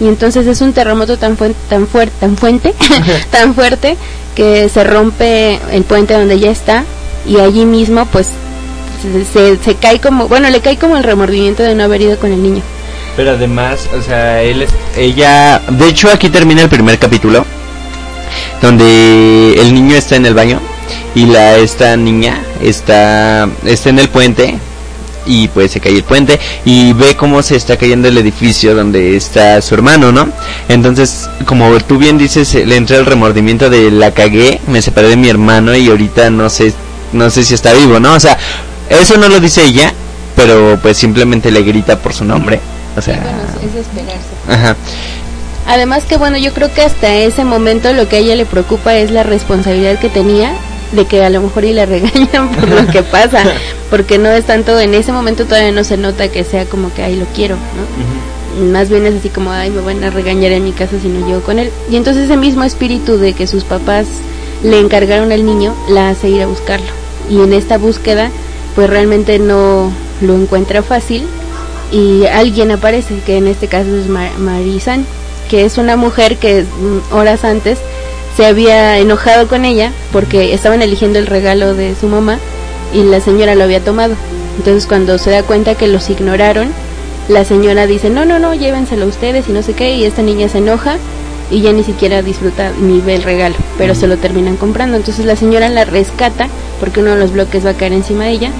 Y 0.00 0.08
entonces 0.08 0.46
es 0.46 0.60
un 0.60 0.72
terremoto 0.72 1.16
tan, 1.18 1.36
fuen- 1.38 1.54
tan 1.68 1.86
fuerte, 1.86 2.12
tan 2.20 2.36
fuente, 2.36 2.74
tan 3.30 3.54
fuerte, 3.54 3.96
que 4.34 4.68
se 4.68 4.82
rompe 4.84 5.60
el 5.70 5.84
puente 5.84 6.14
donde 6.14 6.34
ella 6.34 6.50
está 6.50 6.84
y 7.26 7.38
allí 7.38 7.64
mismo 7.64 8.06
pues 8.06 8.28
se, 9.02 9.24
se, 9.24 9.62
se 9.62 9.74
cae 9.76 10.00
como, 10.00 10.26
bueno, 10.28 10.48
le 10.50 10.60
cae 10.60 10.76
como 10.78 10.96
el 10.96 11.04
remordimiento 11.04 11.62
de 11.62 11.74
no 11.74 11.84
haber 11.84 12.00
ido 12.02 12.18
con 12.18 12.32
el 12.32 12.42
niño. 12.42 12.62
Pero 13.16 13.32
además, 13.32 13.88
o 13.96 14.02
sea, 14.02 14.42
él, 14.42 14.62
es- 14.62 14.70
ella, 14.96 15.60
de 15.68 15.88
hecho 15.88 16.08
aquí 16.10 16.30
termina 16.30 16.62
el 16.62 16.68
primer 16.68 16.98
capítulo, 16.98 17.44
donde 18.60 19.54
el 19.58 19.74
niño 19.74 19.96
está 19.96 20.16
en 20.16 20.26
el 20.26 20.34
baño 20.34 20.60
y 21.14 21.26
la 21.26 21.56
esta 21.56 21.96
niña 21.96 22.40
está 22.62 23.48
está 23.66 23.90
en 23.90 23.98
el 23.98 24.08
puente 24.08 24.58
y 25.26 25.48
pues 25.48 25.72
se 25.72 25.80
cae 25.80 25.94
el 25.94 26.04
puente 26.04 26.38
y 26.64 26.92
ve 26.92 27.16
cómo 27.16 27.42
se 27.42 27.56
está 27.56 27.76
cayendo 27.76 28.08
el 28.08 28.18
edificio 28.18 28.74
donde 28.74 29.16
está 29.16 29.60
su 29.62 29.74
hermano, 29.74 30.12
¿no? 30.12 30.28
Entonces, 30.68 31.28
como 31.46 31.78
tú 31.80 31.98
bien 31.98 32.18
dices, 32.18 32.54
eh, 32.54 32.66
le 32.66 32.76
entra 32.76 32.96
el 32.96 33.06
remordimiento 33.06 33.70
de 33.70 33.90
la 33.90 34.12
cagué, 34.12 34.60
me 34.66 34.82
separé 34.82 35.08
de 35.08 35.16
mi 35.16 35.28
hermano 35.28 35.74
y 35.76 35.88
ahorita 35.88 36.30
no 36.30 36.48
sé 36.50 36.74
no 37.12 37.30
sé 37.30 37.44
si 37.44 37.54
está 37.54 37.72
vivo, 37.74 38.00
¿no? 38.00 38.14
O 38.14 38.20
sea, 38.20 38.38
eso 38.88 39.16
no 39.16 39.28
lo 39.28 39.38
dice 39.38 39.64
ella, 39.64 39.92
pero 40.34 40.78
pues 40.80 40.96
simplemente 40.96 41.50
le 41.50 41.62
grita 41.62 41.98
por 41.98 42.14
su 42.14 42.24
nombre. 42.24 42.60
O 42.96 43.02
sea, 43.02 43.14
es 43.62 43.74
esperarse. 43.74 44.20
ajá. 44.48 44.76
Además 45.66 46.04
que 46.04 46.16
bueno, 46.16 46.38
yo 46.38 46.52
creo 46.52 46.72
que 46.72 46.82
hasta 46.82 47.14
ese 47.14 47.44
momento 47.44 47.92
lo 47.92 48.08
que 48.08 48.16
a 48.16 48.18
ella 48.18 48.34
le 48.34 48.46
preocupa 48.46 48.94
es 48.96 49.10
la 49.10 49.22
responsabilidad 49.22 49.98
que 49.98 50.08
tenía 50.08 50.52
de 50.92 51.06
que 51.06 51.24
a 51.24 51.30
lo 51.30 51.40
mejor 51.42 51.64
y 51.64 51.72
la 51.72 51.86
regañan 51.86 52.50
por 52.52 52.68
lo 52.68 52.86
que 52.90 53.02
pasa, 53.02 53.42
porque 53.90 54.18
no 54.18 54.30
es 54.30 54.44
tanto 54.44 54.78
en 54.78 54.94
ese 54.94 55.12
momento 55.12 55.44
todavía 55.46 55.72
no 55.72 55.84
se 55.84 55.96
nota 55.96 56.28
que 56.28 56.44
sea 56.44 56.64
como 56.66 56.92
que 56.94 57.02
ay 57.02 57.16
lo 57.16 57.24
quiero, 57.34 57.56
¿no? 57.56 58.62
Más 58.70 58.90
bien 58.90 59.06
es 59.06 59.14
así 59.14 59.30
como 59.30 59.50
ay 59.50 59.70
me 59.70 59.80
van 59.80 60.04
a 60.04 60.10
regañar 60.10 60.52
en 60.52 60.64
mi 60.64 60.72
casa 60.72 60.96
si 61.00 61.08
no 61.08 61.26
llego 61.26 61.40
con 61.40 61.58
él. 61.58 61.70
Y 61.90 61.96
entonces 61.96 62.24
ese 62.24 62.36
mismo 62.36 62.64
espíritu 62.64 63.16
de 63.16 63.32
que 63.32 63.46
sus 63.46 63.64
papás 63.64 64.06
le 64.62 64.78
encargaron 64.78 65.32
al 65.32 65.44
niño 65.46 65.74
la 65.88 66.10
hace 66.10 66.28
ir 66.28 66.42
a 66.42 66.46
buscarlo. 66.46 66.86
Y 67.30 67.40
en 67.40 67.52
esta 67.54 67.78
búsqueda 67.78 68.30
pues 68.74 68.88
realmente 68.90 69.38
no 69.38 69.90
lo 70.20 70.34
encuentra 70.34 70.82
fácil 70.82 71.24
y 71.90 72.26
alguien 72.26 72.70
aparece, 72.70 73.18
que 73.26 73.36
en 73.38 73.46
este 73.48 73.68
caso 73.68 73.88
es 73.96 74.08
Mar- 74.08 74.38
Marisan, 74.38 75.04
que 75.50 75.64
es 75.64 75.76
una 75.78 75.96
mujer 75.96 76.36
que 76.38 76.62
mm, 76.64 77.14
horas 77.14 77.44
antes 77.44 77.78
se 78.36 78.46
había 78.46 78.98
enojado 78.98 79.48
con 79.48 79.64
ella 79.64 79.92
porque 80.12 80.54
estaban 80.54 80.82
eligiendo 80.82 81.18
el 81.18 81.26
regalo 81.26 81.74
de 81.74 81.94
su 81.94 82.08
mamá 82.08 82.38
y 82.94 83.02
la 83.02 83.20
señora 83.20 83.54
lo 83.54 83.64
había 83.64 83.80
tomado. 83.80 84.14
Entonces 84.58 84.86
cuando 84.86 85.18
se 85.18 85.30
da 85.30 85.42
cuenta 85.42 85.74
que 85.74 85.88
los 85.88 86.08
ignoraron, 86.10 86.68
la 87.28 87.44
señora 87.44 87.86
dice, 87.86 88.10
no, 88.10 88.24
no, 88.24 88.38
no, 88.38 88.54
llévenselo 88.54 89.06
ustedes 89.06 89.48
y 89.48 89.52
no 89.52 89.62
sé 89.62 89.74
qué, 89.74 89.94
y 89.94 90.04
esta 90.04 90.22
niña 90.22 90.48
se 90.48 90.58
enoja 90.58 90.96
y 91.50 91.60
ya 91.60 91.72
ni 91.72 91.84
siquiera 91.84 92.22
disfruta 92.22 92.72
ni 92.80 93.00
ve 93.00 93.14
el 93.14 93.22
regalo, 93.22 93.54
pero 93.78 93.94
se 93.94 94.06
lo 94.06 94.16
terminan 94.16 94.56
comprando. 94.56 94.96
Entonces 94.96 95.24
la 95.26 95.36
señora 95.36 95.68
la 95.68 95.84
rescata 95.84 96.48
porque 96.80 97.00
uno 97.00 97.10
de 97.10 97.20
los 97.20 97.32
bloques 97.32 97.64
va 97.64 97.70
a 97.70 97.74
caer 97.74 97.92
encima 97.92 98.24
de 98.24 98.30
ella 98.32 98.50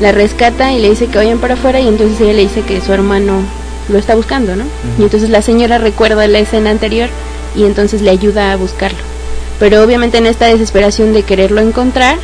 la 0.00 0.12
rescata 0.12 0.72
y 0.72 0.80
le 0.80 0.90
dice 0.90 1.06
que 1.06 1.18
vayan 1.18 1.38
para 1.38 1.54
afuera 1.54 1.80
y 1.80 1.88
entonces 1.88 2.20
ella 2.20 2.32
le 2.32 2.42
dice 2.42 2.62
que 2.62 2.80
su 2.80 2.92
hermano 2.92 3.40
lo 3.88 3.98
está 3.98 4.14
buscando, 4.14 4.54
¿no? 4.54 4.64
Y 4.98 5.02
entonces 5.02 5.30
la 5.30 5.42
señora 5.42 5.78
recuerda 5.78 6.26
la 6.28 6.38
escena 6.38 6.70
anterior 6.70 7.08
y 7.54 7.64
entonces 7.64 8.02
le 8.02 8.10
ayuda 8.10 8.52
a 8.52 8.56
buscarlo. 8.56 8.98
Pero 9.58 9.82
obviamente 9.82 10.18
en 10.18 10.26
esta 10.26 10.46
desesperación 10.46 11.12
de 11.12 11.22
quererlo 11.22 11.60
encontrar, 11.60 12.18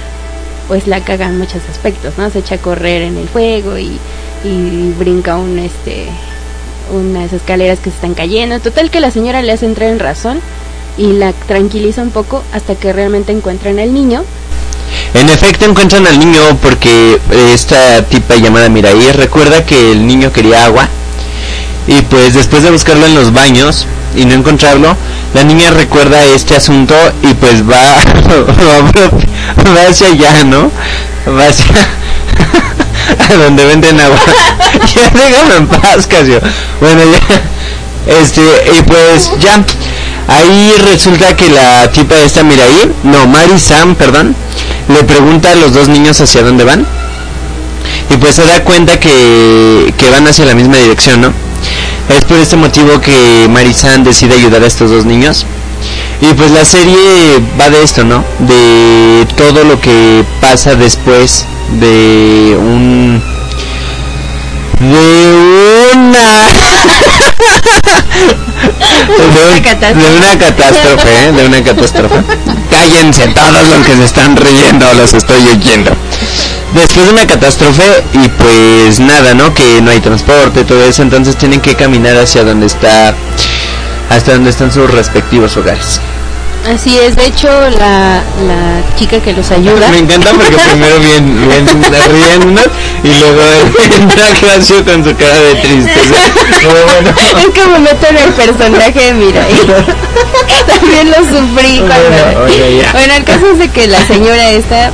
pues 0.68 0.86
la 0.86 1.00
caga 1.00 1.26
en 1.26 1.38
muchos 1.38 1.62
aspectos, 1.70 2.14
¿no? 2.16 2.30
Se 2.30 2.38
echa 2.38 2.56
a 2.56 2.58
correr 2.58 3.02
en 3.02 3.16
el 3.16 3.28
fuego 3.28 3.76
y, 3.78 3.98
y 4.44 4.94
brinca 4.98 5.36
un 5.36 5.58
este 5.58 6.08
unas 6.92 7.32
escaleras 7.32 7.78
que 7.78 7.90
se 7.90 7.96
están 7.96 8.14
cayendo. 8.14 8.60
Total 8.60 8.90
que 8.90 9.00
la 9.00 9.10
señora 9.10 9.42
le 9.42 9.52
hace 9.52 9.66
entrar 9.66 9.90
en 9.90 9.98
razón 9.98 10.40
y 10.96 11.12
la 11.12 11.32
tranquiliza 11.32 12.02
un 12.02 12.10
poco 12.10 12.42
hasta 12.52 12.74
que 12.74 12.92
realmente 12.92 13.32
encuentran 13.32 13.78
al 13.78 13.92
niño. 13.92 14.24
En 15.14 15.28
efecto 15.28 15.64
encuentran 15.64 16.06
al 16.06 16.18
niño 16.18 16.40
porque 16.60 17.18
esta 17.52 18.04
tipa 18.04 18.36
llamada 18.36 18.68
Mirai 18.68 19.12
recuerda 19.12 19.64
que 19.64 19.92
el 19.92 20.06
niño 20.06 20.32
quería 20.32 20.64
agua 20.64 20.88
y 21.86 22.02
pues 22.02 22.34
después 22.34 22.62
de 22.62 22.70
buscarlo 22.70 23.06
en 23.06 23.14
los 23.14 23.32
baños 23.32 23.86
y 24.16 24.24
no 24.24 24.34
encontrarlo, 24.34 24.96
la 25.34 25.44
niña 25.44 25.70
recuerda 25.70 26.22
este 26.24 26.56
asunto 26.56 26.94
y 27.22 27.34
pues 27.34 27.68
va, 27.68 27.74
va, 29.76 29.90
hacia 29.90 30.08
allá, 30.08 30.44
¿no? 30.44 30.70
Va 31.26 31.48
hacia 31.48 31.66
a 33.30 33.34
donde 33.34 33.64
venden 33.64 34.00
agua. 34.00 34.18
ya 34.94 35.10
déjame 35.10 35.56
en 35.56 35.66
paz, 35.66 36.06
Casio. 36.06 36.40
Bueno, 36.80 37.02
ya. 37.04 38.20
Este, 38.20 38.42
y 38.78 38.82
pues 38.82 39.30
ya. 39.40 39.64
Ahí 40.26 40.72
resulta 40.90 41.36
que 41.36 41.50
la 41.50 41.90
tipa 41.92 42.16
esta 42.16 42.42
Mirai, 42.42 42.92
no, 43.02 43.26
Mari 43.26 43.58
Sam, 43.58 43.94
perdón, 43.94 44.34
le 44.88 45.04
pregunta 45.04 45.50
a 45.50 45.54
los 45.54 45.74
dos 45.74 45.88
niños 45.88 46.18
hacia 46.20 46.42
dónde 46.42 46.64
van. 46.64 46.86
Y 48.08 48.16
pues 48.16 48.36
se 48.36 48.46
da 48.46 48.64
cuenta 48.64 48.98
que, 48.98 49.92
que 49.98 50.10
van 50.10 50.26
hacia 50.26 50.46
la 50.46 50.54
misma 50.54 50.76
dirección, 50.76 51.20
¿no? 51.20 51.32
Es 52.08 52.24
por 52.24 52.38
este 52.38 52.56
motivo 52.56 53.00
que 53.00 53.48
Marisan 53.50 54.04
decide 54.04 54.34
ayudar 54.34 54.62
a 54.62 54.66
estos 54.66 54.90
dos 54.90 55.04
niños. 55.04 55.46
Y 56.20 56.32
pues 56.34 56.50
la 56.50 56.64
serie 56.64 57.42
va 57.60 57.70
de 57.70 57.82
esto, 57.82 58.04
¿no? 58.04 58.24
De 58.40 59.26
todo 59.36 59.64
lo 59.64 59.80
que 59.80 60.24
pasa 60.40 60.74
después 60.74 61.46
de 61.80 62.56
un 62.58 63.22
de 64.80 65.94
una 65.94 66.18
de, 69.08 69.46
una 69.46 69.62
catástrofe, 70.38 71.08
¿eh? 71.26 71.32
de 71.32 71.46
una 71.46 71.62
catástrofe. 71.62 72.16
Cállense 72.70 73.28
todos 73.28 73.68
los 73.70 73.86
que 73.86 73.96
se 73.96 74.04
están 74.04 74.36
riendo, 74.36 74.92
los 74.94 75.14
estoy 75.14 75.42
oyendo 75.48 75.90
después 76.74 77.06
de 77.06 77.12
una 77.12 77.26
catástrofe 77.26 78.04
y 78.12 78.28
pues 78.28 79.00
nada, 79.00 79.34
¿no? 79.34 79.54
Que 79.54 79.80
no 79.80 79.90
hay 79.90 80.00
transporte, 80.00 80.64
todo 80.64 80.84
eso, 80.84 81.02
entonces 81.02 81.36
tienen 81.36 81.60
que 81.60 81.74
caminar 81.74 82.16
hacia 82.16 82.44
donde 82.44 82.66
está, 82.66 83.14
hasta 84.10 84.32
donde 84.32 84.50
están 84.50 84.72
sus 84.72 84.90
respectivos 84.90 85.56
hogares. 85.56 86.00
Así 86.72 86.98
es, 86.98 87.14
de 87.14 87.26
hecho 87.26 87.48
la, 87.78 88.22
la 88.46 88.96
chica 88.96 89.20
que 89.20 89.34
los 89.34 89.50
ayuda. 89.50 89.86
Me 89.90 89.98
encanta 89.98 90.30
porque 90.30 90.56
primero 90.70 90.98
bien, 90.98 91.48
bien 91.48 91.66
ríen 91.66 92.58
y 93.02 93.18
luego 93.20 93.42
entra 94.00 94.24
Claudio 94.40 94.84
con 94.84 95.04
su 95.04 95.14
cara 95.14 95.40
de 95.40 95.54
tristeza. 95.56 96.14
Es 97.38 97.48
que 97.52 97.66
me 97.66 97.78
meto 97.80 98.06
en 98.08 98.16
el 98.16 98.32
personaje, 98.32 99.12
mira, 99.12 99.46
también 100.66 101.10
lo 101.10 101.16
sufrí. 101.18 101.80
Bueno, 101.80 102.92
bueno, 102.92 103.14
el 103.14 103.24
caso 103.24 103.46
es 103.52 103.58
de 103.58 103.68
que 103.68 103.86
la 103.86 104.06
señora 104.06 104.50
esta 104.50 104.90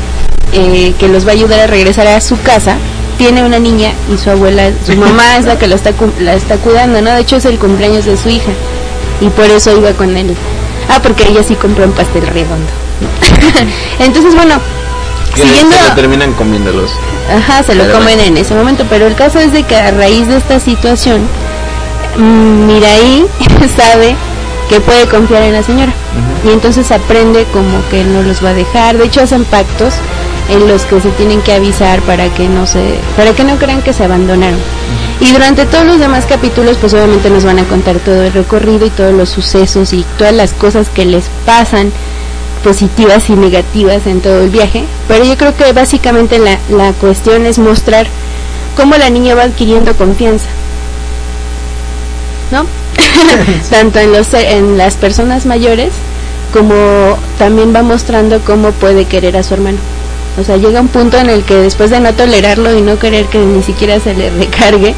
eh, 0.52 0.94
que 0.98 1.08
los 1.08 1.26
va 1.26 1.30
a 1.30 1.34
ayudar 1.34 1.60
a 1.60 1.66
regresar 1.66 2.06
a 2.06 2.20
su 2.20 2.40
casa, 2.40 2.76
tiene 3.18 3.44
una 3.44 3.58
niña 3.58 3.92
y 4.12 4.16
su 4.16 4.30
abuela, 4.30 4.70
su 4.84 4.96
mamá 4.96 5.36
es 5.36 5.44
la 5.44 5.58
que 5.58 5.66
lo 5.66 5.74
está, 5.74 5.92
la 6.20 6.34
está 6.34 6.56
cuidando, 6.56 7.02
¿no? 7.02 7.10
De 7.12 7.20
hecho 7.20 7.36
es 7.36 7.44
el 7.44 7.58
cumpleaños 7.58 8.06
de 8.06 8.16
su 8.16 8.30
hija 8.30 8.52
y 9.20 9.28
por 9.28 9.44
eso 9.44 9.76
iba 9.76 9.92
con 9.92 10.16
él. 10.16 10.34
Ah, 10.88 11.00
porque 11.02 11.28
ella 11.28 11.42
sí 11.42 11.54
compró 11.54 11.84
un 11.84 11.92
pastel 11.92 12.26
redondo. 12.26 12.70
Entonces, 13.98 14.34
bueno, 14.34 14.54
siguiendo... 15.34 15.76
Se 15.76 15.88
lo 15.88 15.94
terminan 15.94 16.32
comiéndolos. 16.32 16.90
Ajá, 17.30 17.62
se 17.62 17.74
lo 17.74 17.90
comen 17.92 18.18
en 18.20 18.36
ese 18.38 18.54
momento, 18.54 18.84
pero 18.88 19.06
el 19.06 19.14
caso 19.14 19.38
es 19.38 19.52
de 19.52 19.62
que 19.62 19.76
a 19.76 19.90
raíz 19.92 20.26
de 20.26 20.36
esta 20.36 20.58
situación, 20.58 21.20
mm, 22.16 22.66
Miraí 22.66 23.26
sabe 23.76 24.16
que 24.68 24.80
puede 24.80 25.06
confiar 25.06 25.42
en 25.42 25.52
la 25.52 25.62
señora. 25.62 25.92
Y 26.44 26.52
entonces 26.52 26.90
aprende 26.90 27.44
como 27.52 27.86
que 27.90 28.02
no 28.04 28.22
los 28.22 28.42
va 28.42 28.50
a 28.50 28.54
dejar. 28.54 28.96
De 28.96 29.04
hecho, 29.04 29.20
hacen 29.20 29.44
pactos 29.44 29.94
en 30.50 30.68
los 30.68 30.82
que 30.82 31.00
se 31.00 31.10
tienen 31.10 31.40
que 31.42 31.52
avisar 31.52 32.00
para 32.02 32.28
que 32.34 32.48
no 32.48 32.66
se 32.66 32.94
para 33.16 33.32
que 33.32 33.44
no 33.44 33.56
crean 33.56 33.82
que 33.82 33.92
se 33.92 34.04
abandonaron. 34.04 34.58
Y 35.20 35.32
durante 35.32 35.66
todos 35.66 35.84
los 35.84 35.98
demás 35.98 36.26
capítulos 36.26 36.76
pues 36.80 36.94
obviamente 36.94 37.30
nos 37.30 37.44
van 37.44 37.58
a 37.58 37.64
contar 37.64 37.98
todo 37.98 38.22
el 38.22 38.32
recorrido 38.32 38.86
y 38.86 38.90
todos 38.90 39.12
los 39.12 39.28
sucesos 39.28 39.92
y 39.92 40.04
todas 40.18 40.34
las 40.34 40.52
cosas 40.52 40.88
que 40.88 41.04
les 41.04 41.24
pasan 41.44 41.92
positivas 42.64 43.30
y 43.30 43.34
negativas 43.34 44.06
en 44.06 44.20
todo 44.20 44.42
el 44.42 44.50
viaje, 44.50 44.84
pero 45.08 45.24
yo 45.24 45.36
creo 45.36 45.56
que 45.56 45.72
básicamente 45.72 46.38
la, 46.38 46.58
la 46.70 46.92
cuestión 46.92 47.46
es 47.46 47.58
mostrar 47.58 48.06
cómo 48.76 48.96
la 48.96 49.10
niña 49.10 49.34
va 49.34 49.44
adquiriendo 49.44 49.94
confianza. 49.94 50.46
¿No? 52.50 52.66
Tanto 53.70 53.98
en 53.98 54.12
los 54.12 54.32
en 54.34 54.78
las 54.78 54.94
personas 54.94 55.46
mayores 55.46 55.92
como 56.52 57.16
también 57.38 57.74
va 57.74 57.82
mostrando 57.82 58.40
cómo 58.40 58.72
puede 58.72 59.04
querer 59.04 59.36
a 59.36 59.42
su 59.42 59.54
hermano. 59.54 59.78
O 60.40 60.44
sea, 60.44 60.56
llega 60.56 60.80
un 60.80 60.88
punto 60.88 61.18
en 61.18 61.28
el 61.28 61.44
que 61.44 61.54
después 61.54 61.90
de 61.90 62.00
no 62.00 62.14
tolerarlo 62.14 62.76
y 62.76 62.80
no 62.80 62.98
querer 62.98 63.26
que 63.26 63.38
ni 63.38 63.62
siquiera 63.62 64.00
se 64.00 64.14
le 64.14 64.30
recargue, 64.30 64.94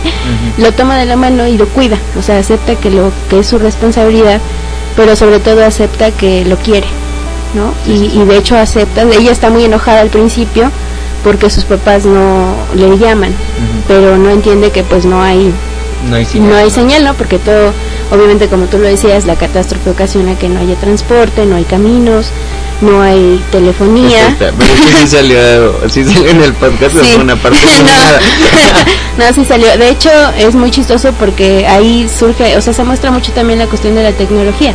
lo 0.59 0.72
toma 0.72 0.96
de 0.96 1.07
la 1.07 1.16
mano 1.16 1.46
y 1.46 1.57
lo 1.57 1.66
cuida. 1.68 1.98
O 2.18 2.22
sea, 2.22 2.38
acepta 2.38 2.76
que 2.76 2.90
lo 2.90 3.11
que 3.28 3.40
es 3.40 3.46
su 3.46 3.59
responsabilidad, 3.59 4.40
pero 4.96 5.16
sobre 5.16 5.40
todo 5.40 5.64
acepta 5.64 6.11
que 6.12 6.44
lo 6.44 6.57
quiere, 6.57 6.87
¿no? 7.55 7.74
Y, 7.92 8.24
de 8.24 8.37
hecho 8.37 8.57
acepta. 8.57 9.02
Ella 9.02 9.33
está 9.33 9.50
muy 9.50 9.64
enojada 9.64 10.00
al 10.00 10.11
principio 10.11 10.70
porque 11.24 11.50
sus 11.50 11.64
papás 11.64 12.05
no 12.05 12.55
le 12.74 12.98
llaman, 12.98 13.35
pero 13.88 14.16
no 14.16 14.31
entiende 14.31 14.70
que 14.70 14.83
pues 14.83 15.05
no 15.05 15.22
hay 15.22 15.52
no 16.09 16.16
hay 16.16 16.24
señal, 16.24 16.48
no 16.50 16.57
hay 16.57 16.70
señal, 16.70 17.05
¿no? 17.05 17.14
Porque 17.14 17.38
todo, 17.38 17.72
obviamente 18.11 18.48
como 18.48 18.66
tú 18.66 18.78
lo 18.78 18.88
decías, 18.88 19.24
la 19.24 19.37
catástrofe 19.37 19.90
ocasiona 19.90 20.37
que 20.37 20.48
no 20.48 20.61
haya 20.61 20.74
transporte, 20.76 21.46
no 21.46 21.57
hay 21.57 21.64
caminos, 21.64 22.31
no 22.83 23.01
hay 23.01 23.42
telefonía. 23.51 24.37
Pero 24.38 24.55
sí 24.99 25.07
salió, 25.07 25.88
sí 25.88 26.05
salió 26.05 26.29
en 26.29 26.42
el 26.42 26.53
podcast 26.53 26.97
sí. 27.01 27.16
una 27.18 27.37
parte 27.37 27.59
no, 29.18 29.25
no, 29.25 29.35
sí 29.35 29.45
salió. 29.45 29.77
De 29.79 29.88
hecho, 29.88 30.11
es 30.37 30.55
muy 30.55 30.71
chistoso 30.71 31.12
porque 31.18 31.66
ahí 31.66 32.09
surge, 32.09 32.57
o 32.57 32.61
sea, 32.61 32.73
se 32.73 32.85
muestra 32.85 33.11
mucho 33.11 33.33
también 33.33 33.59
la 33.59 33.66
cuestión 33.66 33.95
de 33.95 34.03
la 34.03 34.12
tecnología. 34.12 34.75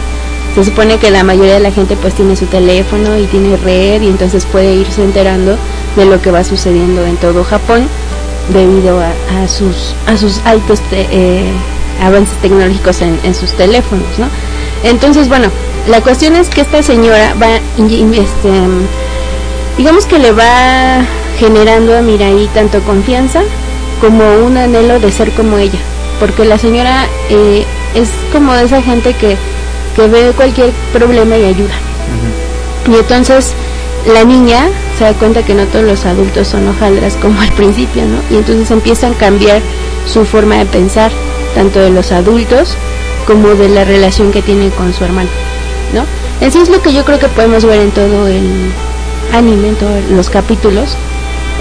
Se 0.56 0.64
supone 0.64 0.98
que 0.98 1.12
la 1.12 1.24
mayoría 1.24 1.54
de 1.56 1.60
la 1.60 1.72
gente 1.72 1.96
pues 1.98 2.16
tiene 2.16 2.36
su 2.36 2.46
teléfono 2.48 3.18
y 3.18 3.26
tiene 3.26 3.58
red 3.58 4.02
y 4.02 4.08
entonces 4.08 4.46
puede 4.46 4.74
irse 4.74 5.04
enterando 5.04 5.56
de 5.96 6.06
lo 6.06 6.20
que 6.20 6.32
va 6.32 6.44
sucediendo 6.44 7.06
en 7.06 7.18
todo 7.18 7.44
Japón 7.44 7.88
debido 8.52 9.00
a, 9.00 9.12
a 9.44 9.48
sus 9.48 9.94
a 10.08 10.18
sus 10.18 10.40
altos 10.46 10.80
eh, 10.92 11.52
avances 12.02 12.36
tecnológicos 12.38 13.02
en, 13.02 13.20
en 13.24 13.36
sus 13.36 13.52
teléfonos, 13.52 14.08
¿no? 14.18 14.30
Entonces, 14.84 15.28
bueno, 15.28 15.50
la 15.88 16.02
cuestión 16.02 16.36
es 16.36 16.50
que 16.50 16.62
esta 16.62 16.84
señora 16.84 17.34
va, 17.42 17.56
este, 17.56 18.52
digamos 19.78 20.06
que 20.06 20.20
le 20.20 20.32
va 20.32 21.06
generando 21.40 21.98
a 21.98 22.02
Mirai 22.02 22.50
tanto 22.54 22.82
confianza 22.82 23.42
como 24.02 24.46
un 24.46 24.58
anhelo 24.58 25.00
de 25.00 25.12
ser 25.12 25.32
como 25.32 25.58
ella, 25.58 25.80
porque 26.20 26.46
la 26.46 26.58
señora 26.58 27.08
eh, 27.30 27.66
es 27.96 28.10
como 28.34 28.54
esa 28.56 28.82
gente 28.82 29.14
que, 29.14 29.38
que 29.96 30.08
ve 30.08 30.34
cualquier 30.36 30.72
problema 30.92 31.38
y 31.38 31.46
ayuda. 31.46 31.74
Y 32.92 32.96
entonces 32.96 33.54
la 34.14 34.24
niña 34.24 34.68
se 34.98 35.06
da 35.06 35.14
cuenta 35.14 35.44
que 35.44 35.54
no 35.54 35.66
todos 35.66 35.86
los 35.86 36.06
adultos 36.06 36.50
son 36.50 36.68
hojaldras 36.68 37.16
como 37.16 37.40
al 37.40 37.52
principio, 37.54 38.04
¿no? 38.04 38.36
Y 38.36 38.40
entonces 38.40 38.72
empiezan 38.72 39.14
a 39.14 39.18
cambiar 39.18 39.62
su 40.06 40.26
forma 40.26 40.56
de 40.56 40.66
pensar, 40.66 41.12
tanto 41.56 41.80
de 41.80 41.92
los 41.92 42.12
adultos 42.12 42.76
como 43.26 43.50
de 43.50 43.70
la 43.70 43.84
relación 43.84 44.32
que 44.32 44.42
tienen 44.42 44.70
con 44.72 44.94
su 44.94 45.04
hermano. 45.04 45.30
¿No? 45.94 46.06
Eso 46.46 46.62
es 46.62 46.70
lo 46.70 46.82
que 46.82 46.94
yo 46.94 47.06
creo 47.06 47.20
que 47.20 47.28
podemos 47.28 47.66
ver 47.66 47.82
en 47.82 47.92
todo 47.92 48.28
el 48.28 48.72
anime, 49.34 49.70
en 49.70 49.76
todos 49.76 50.04
los 50.12 50.30
capítulos. 50.30 50.96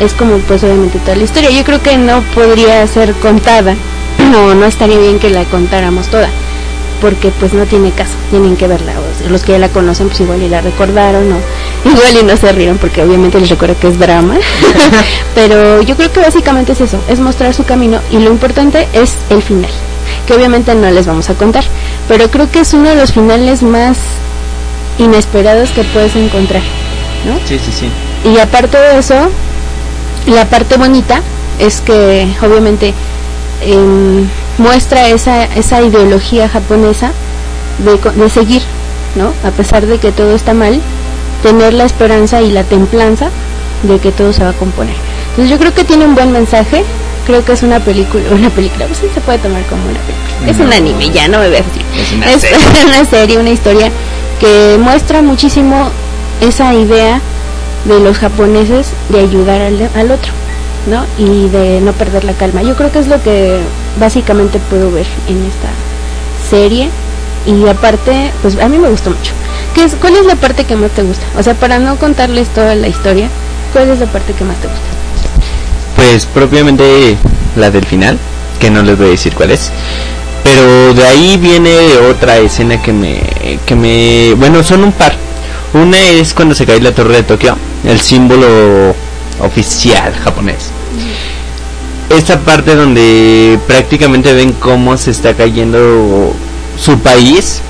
Es 0.01 0.13
como 0.13 0.39
pues 0.39 0.63
obviamente 0.63 0.99
toda 0.99 1.17
la 1.17 1.25
historia. 1.25 1.51
Yo 1.51 1.65
creo 1.65 1.83
que 1.83 1.97
no 1.97 2.23
podría 2.35 2.87
ser 2.87 3.13
contada 3.15 3.75
o 4.37 4.55
no 4.55 4.67
estaría 4.67 4.99
bien 4.99 5.19
que 5.19 5.31
la 5.31 5.45
contáramos 5.45 6.09
toda 6.09 6.29
porque 7.01 7.31
pues 7.31 7.53
no 7.53 7.65
tiene 7.67 7.91
caso, 7.91 8.15
tienen 8.31 8.57
que 8.57 8.69
verla. 8.69 8.95
los 9.29 9.43
que 9.43 9.53
ya 9.53 9.59
la 9.59 9.69
conocen 9.69 10.09
pues 10.09 10.21
igual 10.21 10.43
y 10.43 10.49
la 10.49 10.61
recordaron 10.61 11.31
o 11.33 11.37
igual 11.89 12.17
y 12.21 12.25
no 12.25 12.37
se 12.37 12.53
rieron 12.53 12.79
porque 12.79 13.03
obviamente 13.03 13.39
les 13.41 13.51
recuerdo 13.51 13.79
que 13.79 13.89
es 13.89 13.99
drama. 13.99 14.37
Pero 15.35 15.83
yo 15.83 15.97
creo 15.97 16.13
que 16.13 16.21
básicamente 16.21 16.73
es 16.73 16.81
eso, 16.81 16.99
es 17.09 17.21
mostrar 17.21 17.55
su 17.55 17.65
camino 17.65 18.01
y 18.11 18.19
lo 18.19 18.31
importante 18.31 18.89
es 18.93 19.15
el 19.31 19.43
final, 19.43 19.71
que 20.27 20.35
obviamente 20.35 20.75
no 20.75 20.91
les 20.91 21.07
vamos 21.07 21.29
a 21.31 21.35
contar 21.35 21.65
pero 22.09 22.31
creo 22.31 22.51
que 22.51 22.61
es 22.61 22.73
uno 22.75 22.89
de 22.89 22.97
los 22.97 23.13
finales 23.13 23.63
más 23.63 23.99
inesperados 24.99 25.71
que 25.71 25.85
puedes 25.85 26.15
encontrar, 26.17 26.63
¿no? 27.25 27.39
Sí, 27.47 27.59
sí, 27.59 27.73
sí. 27.73 27.91
Y 28.29 28.39
aparte 28.39 28.79
de 28.79 28.99
eso, 28.99 29.15
la 30.27 30.47
parte 30.47 30.77
bonita 30.77 31.23
es 31.59 31.81
que 31.81 32.29
obviamente 32.43 32.95
em, 33.63 34.27
muestra 34.59 35.09
esa, 35.09 35.45
esa 35.45 35.83
ideología 35.83 36.49
japonesa 36.49 37.13
de, 37.79 38.23
de 38.23 38.31
seguir, 38.31 38.63
¿no? 39.17 39.33
A 39.47 39.51
pesar 39.51 39.87
de 39.87 39.99
que 39.99 40.13
todo 40.13 40.35
está 40.35 40.55
mal, 40.55 40.81
tener 41.43 41.75
la 41.75 41.85
esperanza 41.85 42.41
y 42.43 42.51
la 42.51 42.65
templanza 42.65 43.31
de 43.83 43.99
que 43.99 44.13
todo 44.13 44.33
se 44.33 44.43
va 44.43 44.51
a 44.51 44.55
componer. 44.55 44.95
Entonces 45.31 45.51
yo 45.51 45.59
creo 45.59 45.75
que 45.75 45.85
tiene 45.85 46.07
un 46.07 46.15
buen 46.15 46.33
mensaje, 46.33 46.85
creo 47.27 47.45
que 47.45 47.53
es 47.53 47.63
una 47.63 47.81
película, 47.81 48.23
una 48.33 48.51
película, 48.51 48.87
pues 48.87 48.99
sí 48.99 49.07
se 49.13 49.21
puede 49.21 49.39
tomar 49.39 49.63
como 49.65 49.83
una 49.83 49.99
película. 50.01 50.51
Es 50.51 50.59
un 50.59 50.73
anime, 50.73 51.11
ya 51.11 51.29
no 51.29 51.39
me 51.39 51.51
veas 51.51 51.65
así. 51.71 51.81
Es 52.25 52.47
una, 52.87 53.05
serie. 53.05 53.39
una 53.39 53.51
historia 53.51 53.91
que 54.41 54.79
muestra 54.79 55.23
muchísimo 55.23 55.91
esa 56.41 56.73
idea 56.75 57.21
de 57.85 58.01
los 58.01 58.19
japoneses 58.19 58.89
de 59.09 59.21
ayudar 59.21 59.61
al, 59.61 59.91
al 59.95 60.11
otro, 60.11 60.33
¿no? 60.87 61.05
Y 61.19 61.49
de 61.49 61.81
no 61.81 61.93
perder 61.93 62.25
la 62.25 62.33
calma. 62.33 62.63
Yo 62.63 62.77
creo 62.77 62.93
que 62.93 63.01
es 63.01 63.09
lo 63.09 63.21
que 63.23 63.59
básicamente 63.99 64.59
puedo 64.71 64.91
ver 64.93 65.07
en 65.29 65.45
esta 65.45 65.69
serie 66.49 66.91
y 67.47 67.69
aparte, 67.69 68.33
pues 68.43 68.59
a 68.61 68.69
mí 68.69 68.79
me 68.79 68.89
gustó 68.89 69.11
mucho. 69.11 69.33
¿Qué 69.75 69.85
es, 69.85 69.95
¿Cuál 69.95 70.17
es 70.17 70.27
la 70.27 70.37
parte 70.37 70.65
que 70.65 70.77
más 70.77 70.91
te 70.91 71.03
gusta? 71.03 71.25
O 71.37 71.43
sea, 71.43 71.55
para 71.55 71.79
no 71.79 71.97
contarles 71.97 72.49
toda 72.49 72.75
la 72.75 72.89
historia, 72.89 73.29
¿cuál 73.73 73.91
es 73.91 73.99
la 73.99 74.07
parte 74.07 74.33
que 74.33 74.45
más 74.45 74.57
te 74.57 74.69
gusta? 74.69 74.96
Pues 75.97 76.27
propiamente 76.27 77.17
la 77.57 77.71
del 77.71 77.85
final, 77.85 78.19
que 78.61 78.71
no 78.71 78.83
les 78.83 78.97
voy 78.97 79.09
a 79.09 79.11
decir 79.11 79.35
cuál 79.35 79.51
es. 79.51 79.71
Pero 80.45 80.95
de 80.95 81.05
ahí 81.05 81.37
viene 81.39 81.75
otra 82.09 82.39
escena 82.39 82.81
que 82.81 82.93
me, 82.93 83.21
que 83.67 83.75
me, 83.75 84.35
bueno, 84.35 84.63
son 84.63 84.85
un 84.85 84.93
par. 84.93 85.15
Una 85.75 85.99
es 85.99 86.33
cuando 86.35 86.55
se 86.55 86.65
cae 86.65 86.81
la 86.81 86.93
torre 86.93 87.17
de 87.17 87.23
Tokio, 87.25 87.57
el 87.85 88.01
símbolo 88.01 88.95
oficial 89.41 90.15
japonés. 90.23 90.71
Esta 92.09 92.39
parte 92.39 92.77
donde 92.77 93.59
prácticamente 93.67 94.33
ven 94.33 94.53
cómo 94.53 94.97
se 94.97 95.11
está 95.11 95.35
cayendo 95.35 96.33
su 96.79 96.99
país 97.01 97.61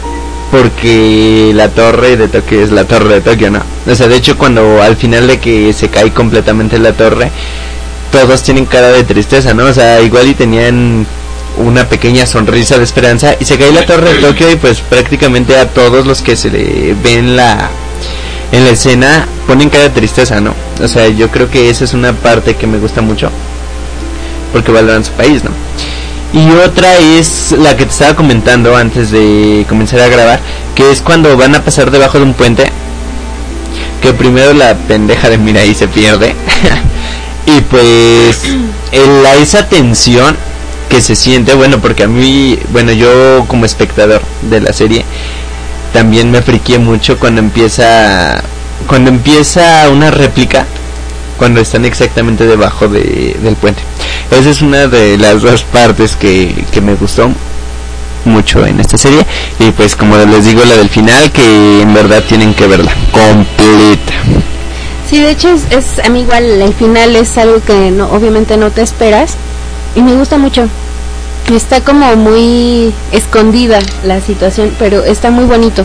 porque 0.50 1.52
la 1.54 1.68
torre 1.70 2.16
de 2.16 2.28
Tokio 2.28 2.62
es 2.62 2.70
la 2.70 2.84
torre 2.84 3.14
de 3.14 3.20
Tokio, 3.20 3.50
¿no? 3.50 3.60
O 3.90 3.94
sea, 3.94 4.08
de 4.08 4.16
hecho 4.16 4.36
cuando 4.36 4.82
al 4.82 4.96
final 4.96 5.26
de 5.26 5.38
que 5.40 5.72
se 5.72 5.88
cae 5.88 6.12
completamente 6.12 6.78
la 6.78 6.92
torre, 6.92 7.30
todos 8.16 8.42
tienen 8.42 8.64
cara 8.64 8.88
de 8.88 9.04
tristeza, 9.04 9.52
¿no? 9.52 9.66
O 9.66 9.74
sea, 9.74 10.00
igual 10.00 10.26
y 10.26 10.32
tenían 10.32 11.06
una 11.58 11.86
pequeña 11.86 12.24
sonrisa 12.24 12.78
de 12.78 12.84
esperanza 12.84 13.36
y 13.38 13.44
se 13.44 13.58
cae 13.58 13.70
la 13.72 13.84
torre 13.84 14.14
de 14.14 14.20
Tokio 14.22 14.50
y 14.50 14.56
pues 14.56 14.80
prácticamente 14.80 15.54
a 15.58 15.68
todos 15.68 16.06
los 16.06 16.22
que 16.22 16.34
se 16.34 16.48
le 16.50 16.94
ven 16.94 17.36
la 17.36 17.68
en 18.52 18.64
la 18.64 18.70
escena 18.70 19.26
ponen 19.46 19.68
cara 19.68 19.84
de 19.84 19.90
tristeza, 19.90 20.40
¿no? 20.40 20.54
O 20.82 20.88
sea, 20.88 21.08
yo 21.08 21.28
creo 21.30 21.50
que 21.50 21.68
esa 21.68 21.84
es 21.84 21.92
una 21.92 22.14
parte 22.14 22.56
que 22.56 22.66
me 22.66 22.78
gusta 22.78 23.02
mucho 23.02 23.30
porque 24.50 24.72
valoran 24.72 25.04
su 25.04 25.12
país, 25.12 25.44
¿no? 25.44 25.50
Y 26.32 26.50
otra 26.64 26.96
es 26.96 27.52
la 27.52 27.76
que 27.76 27.84
te 27.84 27.90
estaba 27.90 28.16
comentando 28.16 28.74
antes 28.74 29.10
de 29.10 29.66
comenzar 29.68 30.00
a 30.00 30.08
grabar, 30.08 30.40
que 30.74 30.90
es 30.90 31.02
cuando 31.02 31.36
van 31.36 31.54
a 31.54 31.62
pasar 31.62 31.90
debajo 31.90 32.16
de 32.16 32.24
un 32.24 32.32
puente, 32.32 32.64
que 34.00 34.14
primero 34.14 34.54
la 34.54 34.74
pendeja 34.74 35.28
de 35.28 35.36
Mirai 35.36 35.74
se 35.74 35.86
pierde. 35.86 36.34
y 37.46 37.60
pues 37.62 38.42
esa 39.40 39.68
tensión 39.68 40.36
que 40.88 41.00
se 41.00 41.14
siente, 41.14 41.54
bueno, 41.54 41.78
porque 41.78 42.04
a 42.04 42.08
mí, 42.08 42.58
bueno, 42.70 42.92
yo 42.92 43.44
como 43.48 43.64
espectador 43.64 44.22
de 44.42 44.60
la 44.60 44.72
serie, 44.72 45.04
también 45.92 46.30
me 46.30 46.42
friqué 46.42 46.78
mucho 46.78 47.18
cuando 47.18 47.40
empieza, 47.40 48.42
cuando 48.86 49.10
empieza 49.10 49.88
una 49.90 50.10
réplica, 50.10 50.66
cuando 51.38 51.60
están 51.60 51.84
exactamente 51.84 52.46
debajo 52.46 52.88
de, 52.88 53.36
del 53.42 53.56
puente. 53.56 53.82
Esa 54.30 54.50
es 54.50 54.62
una 54.62 54.86
de 54.88 55.18
las 55.18 55.42
dos 55.42 55.62
partes 55.62 56.16
que, 56.16 56.64
que 56.72 56.80
me 56.80 56.94
gustó 56.94 57.30
mucho 58.24 58.66
en 58.66 58.80
esta 58.80 58.98
serie 58.98 59.24
y 59.60 59.70
pues 59.70 59.94
como 59.94 60.16
les 60.16 60.44
digo 60.44 60.64
la 60.64 60.76
del 60.76 60.88
final 60.88 61.30
que 61.30 61.82
en 61.82 61.94
verdad 61.94 62.24
tienen 62.26 62.54
que 62.54 62.66
verla 62.66 62.92
completa 63.12 64.14
sí 65.08 65.20
de 65.20 65.30
hecho 65.30 65.48
es, 65.70 65.98
a 66.04 66.08
mí 66.08 66.20
igual 66.20 66.44
el 66.44 66.74
final 66.74 67.16
es 67.16 67.36
algo 67.38 67.62
que 67.62 67.90
no 67.90 68.10
obviamente 68.10 68.56
no 68.56 68.70
te 68.70 68.82
esperas 68.82 69.34
y 69.94 70.02
me 70.02 70.14
gusta 70.14 70.38
mucho 70.38 70.68
está 71.52 71.80
como 71.80 72.16
muy 72.16 72.92
escondida 73.12 73.78
la 74.04 74.20
situación 74.20 74.74
pero 74.78 75.04
está 75.04 75.30
muy 75.30 75.44
bonito 75.44 75.84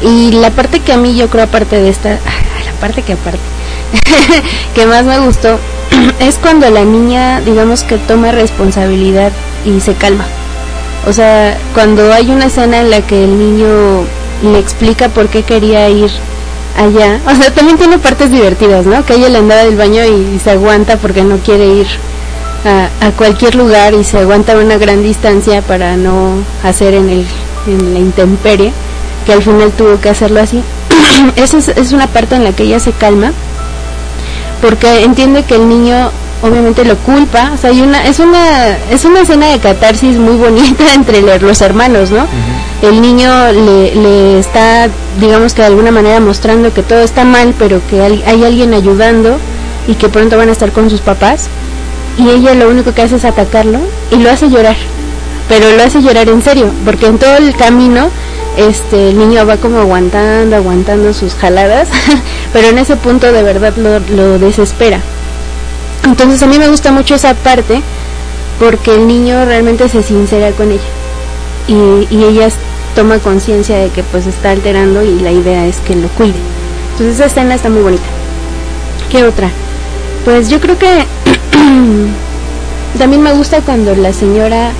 y 0.00 0.32
la 0.32 0.50
parte 0.50 0.80
que 0.80 0.92
a 0.92 0.96
mí 0.96 1.16
yo 1.16 1.28
creo 1.28 1.44
aparte 1.44 1.76
de 1.76 1.88
esta 1.88 2.10
la 2.64 2.72
parte 2.80 3.02
que 3.02 3.14
aparte 3.14 3.40
que 4.74 4.86
más 4.86 5.04
me 5.04 5.18
gustó 5.18 5.58
es 6.20 6.36
cuando 6.36 6.68
la 6.70 6.84
niña, 6.84 7.40
digamos 7.40 7.82
que 7.82 7.98
toma 7.98 8.32
responsabilidad 8.32 9.32
y 9.64 9.80
se 9.80 9.94
calma. 9.94 10.24
O 11.06 11.12
sea, 11.12 11.56
cuando 11.74 12.12
hay 12.12 12.30
una 12.30 12.46
escena 12.46 12.80
en 12.80 12.90
la 12.90 13.00
que 13.02 13.24
el 13.24 13.38
niño 13.38 14.04
le 14.42 14.58
explica 14.58 15.08
por 15.08 15.28
qué 15.28 15.42
quería 15.42 15.88
ir 15.88 16.10
allá, 16.76 17.20
o 17.26 17.34
sea, 17.34 17.52
también 17.52 17.78
tiene 17.78 17.98
partes 17.98 18.30
divertidas, 18.30 18.86
¿no? 18.86 19.04
Que 19.04 19.14
ella 19.14 19.28
le 19.28 19.38
andaba 19.38 19.62
del 19.62 19.76
baño 19.76 20.02
y, 20.04 20.38
se 20.38 20.50
aguanta 20.50 20.96
porque 20.96 21.22
no 21.22 21.38
quiere 21.38 21.66
ir 21.66 21.86
a, 22.64 23.10
cualquier 23.12 23.54
lugar 23.54 23.94
y 23.94 24.04
se 24.04 24.18
aguanta 24.18 24.56
una 24.56 24.78
gran 24.78 25.02
distancia 25.02 25.62
para 25.62 25.96
no 25.96 26.34
hacer 26.62 26.94
en, 26.94 27.08
el, 27.08 27.26
en 27.66 27.94
la 27.94 28.00
intemperie, 28.00 28.72
que 29.26 29.32
al 29.32 29.42
final 29.42 29.70
tuvo 29.72 30.00
que 30.00 30.10
hacerlo 30.10 30.40
así. 30.40 30.62
Esa 31.36 31.58
es 31.58 31.92
una 31.92 32.06
parte 32.06 32.36
en 32.36 32.44
la 32.44 32.52
que 32.52 32.64
ella 32.64 32.80
se 32.80 32.92
calma 32.92 33.32
porque 34.62 35.02
entiende 35.02 35.42
que 35.42 35.56
el 35.56 35.68
niño 35.68 36.10
obviamente 36.40 36.84
lo 36.84 36.96
culpa, 36.98 37.50
o 37.52 37.56
sea, 37.58 37.70
hay 37.70 37.82
una 37.82 38.06
es 38.06 38.20
una 38.20 38.78
es 38.90 39.04
una 39.04 39.20
escena 39.20 39.48
de 39.48 39.58
catarsis 39.58 40.16
muy 40.16 40.36
bonita 40.36 40.84
entre 40.94 41.20
los 41.20 41.60
hermanos, 41.60 42.10
¿no? 42.10 42.26
El 42.82 43.00
niño 43.00 43.30
le, 43.52 43.94
le, 43.94 44.38
está, 44.40 44.88
digamos 45.20 45.54
que 45.54 45.62
de 45.62 45.68
alguna 45.68 45.92
manera 45.92 46.18
mostrando 46.18 46.74
que 46.74 46.82
todo 46.82 46.98
está 46.98 47.24
mal, 47.24 47.54
pero 47.56 47.80
que 47.88 48.02
hay, 48.02 48.24
hay, 48.26 48.44
alguien 48.44 48.74
ayudando 48.74 49.38
y 49.86 49.94
que 49.94 50.08
pronto 50.08 50.36
van 50.36 50.48
a 50.48 50.52
estar 50.52 50.72
con 50.72 50.90
sus 50.90 51.00
papás. 51.00 51.48
Y 52.18 52.28
ella 52.28 52.54
lo 52.54 52.68
único 52.68 52.92
que 52.92 53.02
hace 53.02 53.16
es 53.16 53.24
atacarlo 53.24 53.78
y 54.10 54.16
lo 54.16 54.28
hace 54.30 54.50
llorar, 54.50 54.74
pero 55.48 55.70
lo 55.76 55.82
hace 55.84 56.02
llorar 56.02 56.28
en 56.28 56.42
serio, 56.42 56.72
porque 56.84 57.06
en 57.06 57.18
todo 57.18 57.36
el 57.36 57.54
camino 57.54 58.10
este 58.56 59.10
el 59.10 59.18
niño 59.18 59.46
va 59.46 59.58
como 59.58 59.78
aguantando, 59.78 60.56
aguantando 60.56 61.14
sus 61.14 61.34
jaladas, 61.34 61.88
pero 62.52 62.68
en 62.68 62.78
ese 62.78 62.96
punto 62.96 63.30
de 63.30 63.44
verdad 63.44 63.74
lo, 63.76 64.38
desespera. 64.40 65.00
Entonces 66.04 66.42
a 66.42 66.46
mí 66.48 66.58
me 66.58 66.68
gusta 66.68 66.90
mucho 66.90 67.14
esa 67.14 67.34
parte 67.34 67.80
porque 68.58 68.92
el 68.92 69.06
niño 69.06 69.44
realmente 69.44 69.88
se 69.88 70.02
sincera 70.02 70.50
con 70.50 70.72
ella 70.72 70.80
y, 71.68 72.08
y 72.10 72.24
ella 72.24 72.48
toma 72.94 73.18
conciencia 73.18 73.76
de 73.78 73.90
que 73.90 74.02
pues 74.02 74.26
está 74.26 74.50
alterando 74.50 75.02
y 75.02 75.20
la 75.20 75.32
idea 75.32 75.66
es 75.66 75.78
que 75.78 75.94
lo 75.96 76.08
cuide. 76.08 76.38
Entonces 76.92 77.14
esa 77.16 77.26
escena 77.26 77.54
está 77.54 77.68
muy 77.70 77.82
bonita. 77.82 78.02
¿Qué 79.10 79.24
otra? 79.24 79.50
Pues 80.24 80.48
yo 80.48 80.60
creo 80.60 80.78
que 80.78 80.86
también 82.98 83.22
me 83.22 83.32
gusta 83.32 83.60
cuando 83.60 83.94
la 83.96 84.12
señora 84.12 84.70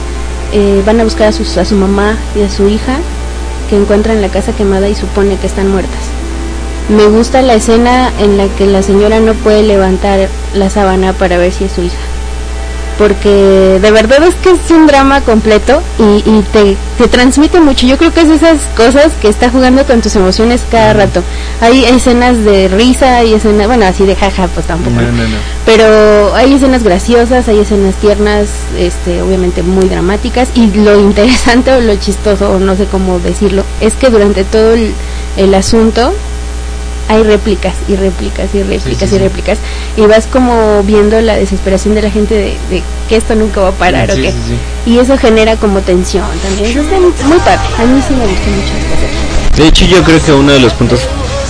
eh, 0.53 0.83
van 0.85 1.01
a 1.01 1.05
buscar 1.05 1.27
a, 1.27 1.31
a 1.31 1.65
su 1.65 1.75
mamá 1.75 2.17
y 2.37 2.43
a 2.43 2.51
su 2.51 2.69
hija 2.69 2.99
que 3.69 3.77
encuentran 3.77 4.21
la 4.21 4.29
casa 4.29 4.53
quemada 4.53 4.89
y 4.89 4.95
supone 4.95 5.37
que 5.37 5.47
están 5.47 5.69
muertas. 5.71 6.01
Me 6.89 7.07
gusta 7.07 7.43
la 7.43 7.55
escena 7.55 8.13
en 8.19 8.37
la 8.37 8.49
que 8.49 8.67
la 8.67 8.83
señora 8.83 9.21
no 9.21 9.35
puede 9.35 9.63
levantar 9.63 10.29
la 10.55 10.69
sábana 10.69 11.13
para 11.13 11.39
ver 11.39 11.53
si 11.53 11.65
es 11.65 11.73
su 11.73 11.83
hija 11.83 12.12
porque 12.99 13.79
de 13.81 13.91
verdad 13.91 14.23
es 14.23 14.35
que 14.37 14.51
es 14.51 14.71
un 14.71 14.87
drama 14.87 15.21
completo 15.23 15.83
y, 15.99 16.43
te, 16.53 16.77
transmite 17.09 17.61
mucho. 17.61 17.87
Yo 17.87 17.99
creo 17.99 18.13
que 18.13 18.21
es 18.21 18.31
esas 18.31 18.61
cosas 18.77 19.13
que 19.21 19.29
está 19.29 19.51
jugando 19.51 19.85
con 19.85 20.01
tus 20.01 20.15
emociones 20.17 20.63
cada 20.71 20.93
rato. 20.93 21.23
Hay 21.61 21.85
escenas 21.85 22.45
de 22.45 22.69
risa, 22.69 23.17
hay 23.17 23.35
escenas, 23.35 23.67
bueno, 23.67 23.87
así 23.87 24.07
de 24.07 24.15
jaja, 24.15 24.49
pues 24.49 24.67
tampoco. 24.67 24.97
Pero 25.67 26.35
hay 26.35 26.55
escenas 26.55 26.83
graciosas, 26.85 27.49
hay 27.49 27.59
escenas 27.59 27.95
tiernas, 27.97 28.49
este, 28.79 29.21
obviamente 29.23 29.63
muy 29.63 29.89
dramáticas. 29.89 30.51
Y 30.55 30.71
lo 30.71 30.99
interesante 31.01 31.73
o 31.73 31.81
lo 31.81 31.97
chistoso, 31.97 32.53
o 32.53 32.59
no 32.59 32.77
sé 32.77 32.87
cómo 32.87 33.19
decirlo, 33.19 33.65
es 33.81 33.95
que 33.95 34.11
durante 34.11 34.45
todo 34.45 34.75
el 34.75 35.55
asunto 35.55 36.13
hay 37.13 37.23
réplicas 37.23 37.75
y 37.89 37.97
réplicas 37.97 38.55
y 38.55 38.63
réplicas 38.63 39.13
y 39.13 39.19
réplicas. 39.19 39.59
Y 39.97 40.07
vas 40.07 40.27
como 40.27 40.83
viendo 40.83 41.21
la 41.21 41.37
desesperación 41.37 41.95
de 41.95 42.03
la 42.03 42.11
gente 42.11 42.35
de, 42.35 42.83
que 43.09 43.17
esto 43.17 43.35
nunca 43.35 43.61
va 43.61 43.69
a 43.69 43.73
parar 43.73 44.11
o 44.11 44.15
qué 44.15 44.33
y 44.87 44.99
eso 44.99 45.17
genera 45.19 45.57
como 45.57 45.81
tensión 45.81 46.27
también. 46.43 46.71
Eso 46.71 46.81
es 46.81 47.25
muy 47.27 47.39
padre. 47.39 47.61
A 47.79 47.85
mí 47.85 48.03
sí 48.07 48.15
me 48.15 48.27
gusta 48.27 48.47
mucho 48.51 49.23
de 49.57 49.69
hecho 49.69 49.85
yo 49.85 50.03
creo 50.03 50.23
que 50.23 50.33
uno 50.33 50.51
de 50.53 50.61
los 50.61 50.73
puntos 50.73 51.01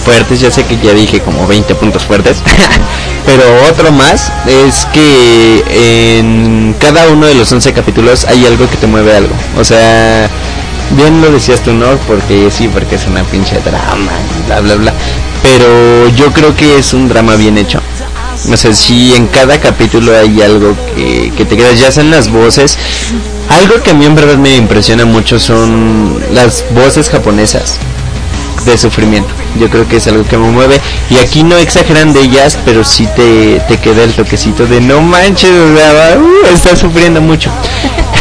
fuertes 0.05 0.40
ya 0.40 0.51
sé 0.51 0.64
que 0.64 0.77
ya 0.83 0.92
dije 0.92 1.20
como 1.20 1.46
20 1.46 1.72
puntos 1.77 2.03
fuertes 2.03 2.38
pero 3.27 3.44
otro 3.70 3.92
más 3.92 4.33
es 4.48 4.87
que 4.87 6.18
en 6.18 6.75
cada 6.81 7.09
uno 7.11 7.27
de 7.27 7.37
los 7.37 7.53
11 7.53 7.72
capítulos 7.72 8.25
hay 8.25 8.44
algo 8.44 8.68
que 8.68 8.77
te 8.77 8.88
mueve 8.88 9.16
algo. 9.16 9.35
O 9.57 9.64
sea 9.64 10.29
bien 10.96 11.20
lo 11.22 11.31
decías 11.31 11.61
tú, 11.62 11.72
¿no? 11.72 11.96
Porque 12.07 12.51
sí, 12.51 12.68
porque 12.68 12.96
es 12.96 13.07
una 13.07 13.22
pinche 13.25 13.59
drama, 13.61 14.12
bla, 14.46 14.61
bla, 14.61 14.75
bla. 14.75 14.94
Pero 15.42 16.09
yo 16.16 16.33
creo 16.33 16.57
que 16.57 16.78
es 16.78 16.92
un 16.92 17.09
drama 17.09 17.35
bien 17.37 17.59
hecho. 17.59 17.81
O 18.50 18.57
sea, 18.57 18.72
si 18.74 19.14
en 19.14 19.26
cada 19.28 19.61
capítulo 19.61 20.16
hay 20.16 20.42
algo 20.42 20.74
que, 20.94 21.33
que 21.37 21.44
te 21.44 21.57
quedas, 21.57 21.78
ya 21.78 21.92
sean 21.92 22.11
las 22.11 22.28
voces. 22.31 22.78
Algo 23.48 23.83
que 23.83 23.90
a 23.90 23.94
mí 23.94 24.05
en 24.07 24.14
verdad 24.14 24.37
me 24.37 24.57
impresiona 24.57 25.05
mucho 25.05 25.38
son 25.38 26.18
las 26.33 26.64
voces 26.74 27.09
japonesas. 27.11 27.78
de 28.64 28.78
sufrimiento. 28.78 29.31
Yo 29.59 29.68
creo 29.68 29.88
que 29.88 29.96
es 29.96 30.07
algo 30.07 30.24
que 30.24 30.38
me 30.38 30.48
mueve. 30.50 30.81
Y 31.11 31.18
aquí 31.18 31.42
no 31.42 31.57
exageran 31.57 32.12
de 32.12 32.20
ellas, 32.20 32.59
pero 32.64 32.85
sí 32.85 33.09
te, 33.16 33.61
te 33.66 33.78
queda 33.78 34.05
el 34.05 34.12
toquecito 34.12 34.66
de 34.66 34.81
no 34.81 35.00
manches, 35.00 35.50
o 35.50 36.20
uh, 36.20 36.55
está 36.55 36.76
sufriendo 36.76 37.20
mucho. 37.20 37.50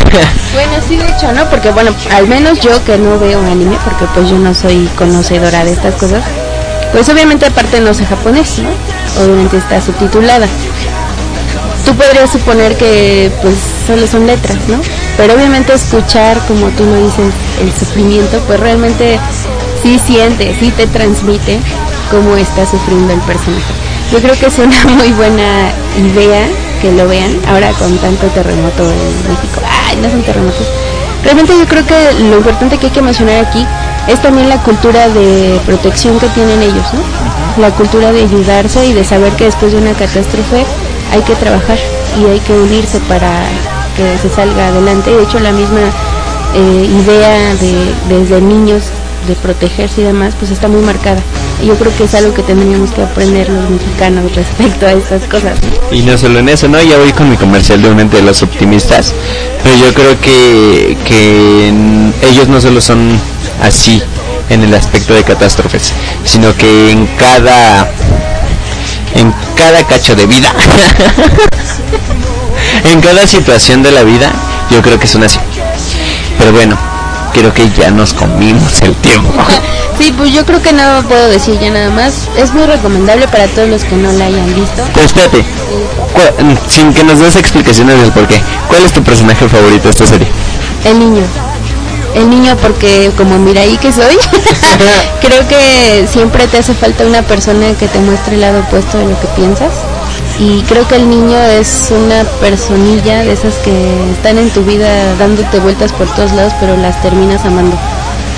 bueno, 0.54 0.72
sí, 0.88 0.98
de 0.98 1.06
hecho, 1.06 1.32
¿no? 1.34 1.48
Porque, 1.50 1.72
bueno, 1.72 1.92
al 2.12 2.28
menos 2.28 2.60
yo 2.60 2.84
que 2.86 2.98
no 2.98 3.20
veo 3.20 3.40
anime, 3.40 3.78
porque 3.84 4.06
pues 4.14 4.30
yo 4.30 4.40
no 4.40 4.54
soy 4.54 4.90
conocedora 4.98 5.64
de 5.64 5.74
estas 5.74 5.96
cosas, 5.96 6.24
pues 6.92 7.08
obviamente 7.10 7.46
aparte 7.46 7.80
no 7.80 7.94
sé 7.94 8.06
japonés, 8.06 8.60
¿no? 8.60 8.70
Obviamente 9.24 9.58
está 9.58 9.82
subtitulada. 9.82 10.48
Tú 11.86 11.96
podrías 11.96 12.32
suponer 12.32 12.78
que 12.78 13.32
pues 13.42 13.56
solo 13.88 14.06
son 14.08 14.28
letras, 14.28 14.58
¿no? 14.68 14.80
Pero 15.18 15.34
obviamente 15.34 15.74
escuchar, 15.74 16.38
como 16.48 16.68
tú 16.70 16.86
lo 16.86 16.96
dices, 16.96 17.34
el 17.62 17.72
sufrimiento, 17.72 18.40
pues 18.48 18.60
realmente 18.60 19.20
sí 19.82 20.00
siente, 20.00 20.56
sí 20.60 20.72
te 20.72 20.88
transmite 20.88 21.60
cómo 22.12 22.36
está 22.36 22.66
sufriendo 22.66 23.14
el 23.14 23.20
personaje. 23.22 23.74
Yo 24.12 24.20
creo 24.22 24.38
que 24.38 24.46
es 24.48 24.60
una 24.60 24.84
muy 24.96 25.12
buena 25.12 25.72
idea 25.98 26.46
que 26.82 26.92
lo 26.92 27.08
vean 27.08 27.40
ahora 27.48 27.72
con 27.74 27.98
tanto 27.98 28.28
terremoto 28.28 28.84
en 28.84 29.34
México. 29.34 29.62
Ay, 29.88 29.98
no 29.98 30.10
son 30.10 30.22
terremotos. 30.24 30.68
Realmente 31.24 31.54
yo 31.58 31.66
creo 31.68 31.86
que 31.86 32.14
lo 32.24 32.38
importante 32.38 32.78
que 32.78 32.88
hay 32.88 32.92
que 32.92 33.02
mencionar 33.02 33.46
aquí 33.46 33.66
es 34.12 34.22
también 34.22 34.50
la 34.50 34.62
cultura 34.64 35.10
de 35.10 35.60
protección 35.66 36.20
que 36.20 36.28
tienen 36.30 36.62
ellos, 36.62 36.86
¿no? 36.94 37.62
La 37.62 37.72
cultura 37.72 38.12
de 38.12 38.24
ayudarse 38.24 38.86
y 38.86 38.94
de 38.94 39.04
saber 39.04 39.34
que 39.34 39.46
después 39.46 39.72
de 39.72 39.78
una 39.78 39.94
catástrofe 39.94 40.66
hay 41.12 41.22
que 41.22 41.36
trabajar 41.36 41.78
y 42.20 42.26
hay 42.26 42.40
que 42.40 42.54
unirse 42.54 43.00
para 43.02 43.32
que 43.96 44.18
se 44.18 44.30
salga 44.30 44.68
adelante. 44.68 45.12
De 45.12 45.24
hecho, 45.24 45.40
la 45.40 45.52
misma 45.52 45.82
eh, 46.54 46.90
idea 47.04 47.56
de 47.56 47.94
desde 48.10 48.42
niños 48.42 48.84
de 49.28 49.36
protegerse 49.36 50.02
y 50.02 50.04
demás, 50.06 50.34
pues 50.38 50.52
está 50.52 50.68
muy 50.68 50.82
marcada. 50.82 51.22
Yo 51.64 51.76
creo 51.76 51.96
que 51.96 52.06
es 52.06 52.16
algo 52.16 52.34
que 52.34 52.42
tendríamos 52.42 52.92
que 52.92 53.04
aprender 53.04 53.48
los 53.50 53.70
mexicanos 53.70 54.36
respecto 54.36 54.88
a 54.88 54.94
estas 54.94 55.24
cosas. 55.24 55.60
Y 55.92 56.02
no 56.02 56.18
solo 56.18 56.40
en 56.40 56.50
eso, 56.50 56.68
¿no? 56.68 56.82
Ya 56.82 56.98
voy 56.98 57.12
con 57.14 57.30
mi 57.30 57.38
comercial 57.38 57.82
de 57.82 57.90
un 57.90 58.10
de 58.10 58.22
los 58.24 58.42
optimistas, 58.42 59.14
pero 59.64 59.76
yo 59.76 59.94
creo 59.94 60.20
que, 60.20 60.98
que 61.06 61.72
ellos 62.30 62.48
no 62.48 62.60
solo 62.60 62.82
son 62.82 63.20
así 63.62 64.02
en 64.50 64.64
el 64.64 64.74
aspecto 64.74 65.14
de 65.14 65.24
catástrofes, 65.24 65.94
sino 66.26 66.56
que 66.56 66.92
en 66.92 67.06
cada 67.18 67.90
en 69.16 69.34
cada 69.56 69.84
cacho 69.86 70.16
de 70.16 70.26
vida, 70.26 70.52
en 72.92 73.02
cada 73.02 73.28
situación 73.28 73.84
de 73.84 73.92
la 73.92 74.04
vida, 74.04 74.32
yo 74.72 74.82
creo 74.82 75.00
que 75.00 75.08
son 75.08 75.24
así. 75.24 75.40
Pero 76.40 76.52
bueno, 76.54 76.78
creo 77.34 77.54
que 77.54 77.70
ya 77.78 77.92
nos 77.92 78.14
comimos 78.14 78.82
el 78.82 78.96
tiempo. 78.96 79.32
Sí, 80.02 80.12
pues 80.18 80.34
yo 80.34 80.44
creo 80.48 80.60
que 80.60 80.74
no 80.74 81.04
puedo 81.08 81.28
decir 81.28 81.60
ya 81.60 81.70
nada 81.70 81.92
más. 81.92 82.28
Es 82.36 82.52
muy 82.56 82.66
recomendable 82.66 83.28
para 83.28 83.46
todos 83.46 83.70
los 83.70 83.84
que 83.84 83.96
no 83.96 84.12
la 84.14 84.26
hayan 84.26 84.48
visto. 84.56 84.82
Pues 84.96 85.06
espérate, 85.06 85.46
sin 86.68 86.92
que 86.92 87.04
nos 87.04 87.20
des 87.20 87.36
explicaciones 87.36 88.02
del 88.02 88.12
por 88.12 88.28
qué, 88.28 88.42
¿cuál 88.68 88.82
es 88.82 88.92
tu 88.94 89.04
personaje 89.04 89.48
favorito 89.48 89.84
de 89.84 89.90
esta 89.92 90.08
serie? 90.08 90.28
El 90.86 90.98
niño. 90.98 91.22
El 92.16 92.32
niño 92.32 92.58
porque 92.64 93.12
como 93.16 93.38
mira 93.38 93.62
ahí 93.62 93.78
que 93.78 93.94
soy, 93.94 94.18
creo 95.22 95.48
que 95.48 96.08
siempre 96.12 96.48
te 96.48 96.58
hace 96.58 96.74
falta 96.74 97.06
una 97.06 97.22
persona 97.22 97.72
que 97.78 97.88
te 97.88 98.00
muestre 98.00 98.34
el 98.34 98.42
lado 98.42 98.62
opuesto 98.62 98.98
de 98.98 99.06
lo 99.06 99.20
que 99.22 99.28
piensas 99.36 99.72
y 100.40 100.64
creo 100.64 100.88
que 100.88 100.96
el 100.96 101.08
niño 101.08 101.38
es 101.38 101.92
una 101.92 102.24
personilla 102.40 103.20
de 103.20 103.34
esas 103.34 103.54
que 103.60 104.12
están 104.14 104.40
en 104.40 104.50
tu 104.50 104.64
vida 104.64 105.16
dándote 105.20 105.60
vueltas 105.60 105.94
por 105.94 106.08
todos 106.16 106.32
lados, 106.32 106.54
pero 106.60 106.76
las 106.76 107.00
terminas 107.04 107.46
amando 107.46 107.78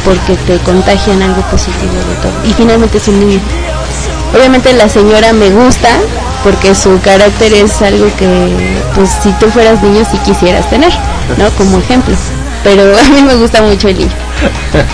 porque 0.03 0.35
te 0.47 0.57
contagian 0.59 1.21
algo 1.21 1.41
positivo 1.43 1.93
de 1.93 2.15
todo. 2.21 2.33
Y 2.45 2.53
finalmente 2.53 2.97
es 2.97 3.07
un 3.07 3.19
niño. 3.19 3.39
Obviamente 4.35 4.73
la 4.73 4.89
señora 4.89 5.31
me 5.33 5.49
gusta 5.49 5.89
porque 6.43 6.75
su 6.75 6.99
carácter 7.01 7.53
es 7.53 7.81
algo 7.81 8.07
que, 8.17 8.77
pues 8.95 9.09
si 9.21 9.31
tú 9.33 9.49
fueras 9.49 9.81
niño 9.81 10.05
sí 10.09 10.17
quisieras 10.25 10.69
tener, 10.69 10.91
¿no? 11.37 11.49
Como 11.51 11.79
ejemplo. 11.79 12.15
Pero 12.63 12.97
a 12.97 13.03
mí 13.09 13.21
me 13.21 13.35
gusta 13.35 13.61
mucho 13.61 13.89
el 13.89 13.97
niño. 13.97 14.09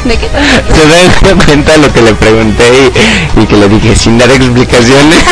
¿De 0.06 0.17
qué 0.17 0.28
¿Se 0.28 1.28
dan 1.28 1.39
cuenta 1.39 1.78
lo 1.78 1.93
que 1.93 2.02
le 2.02 2.13
pregunté 2.13 2.63
y, 3.36 3.41
y 3.41 3.45
que 3.45 3.58
le 3.58 3.69
dije 3.69 3.95
sin 3.95 4.17
dar 4.17 4.30
explicaciones? 4.30 5.15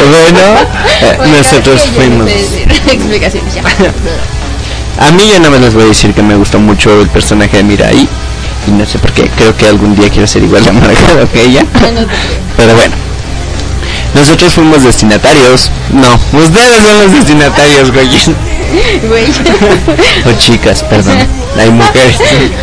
bueno, 0.00 1.36
nosotros 1.36 1.82
fuimos. 1.94 2.30
A 4.98 5.10
mí 5.12 5.24
ya 5.30 5.38
nada 5.38 5.50
más 5.50 5.60
les 5.60 5.74
voy 5.74 5.84
a 5.84 5.86
decir 5.86 6.14
que 6.14 6.22
me 6.22 6.36
gustó 6.36 6.58
mucho 6.58 7.00
el 7.00 7.08
personaje 7.08 7.56
de 7.58 7.64
Mirai. 7.64 8.08
Y 8.66 8.70
no 8.70 8.86
sé 8.86 8.98
por 8.98 9.12
qué, 9.12 9.28
creo 9.36 9.56
que 9.56 9.66
algún 9.66 9.94
día 9.94 10.08
quiero 10.08 10.26
ser 10.26 10.42
igual 10.42 10.62
de 10.62 10.70
amargado 10.70 11.30
que 11.30 11.42
ella. 11.42 11.66
Pero 12.56 12.74
bueno. 12.74 12.94
Nosotros 14.14 14.54
fuimos 14.54 14.84
destinatarios. 14.84 15.70
No, 15.92 16.08
ustedes 16.38 16.82
son 16.86 17.02
los 17.02 17.12
destinatarios, 17.12 17.90
güey. 17.90 18.08
o 20.26 20.32
chicas, 20.38 20.82
perdón. 20.84 21.18
Hay 21.58 21.70
mujeres. 21.70 22.16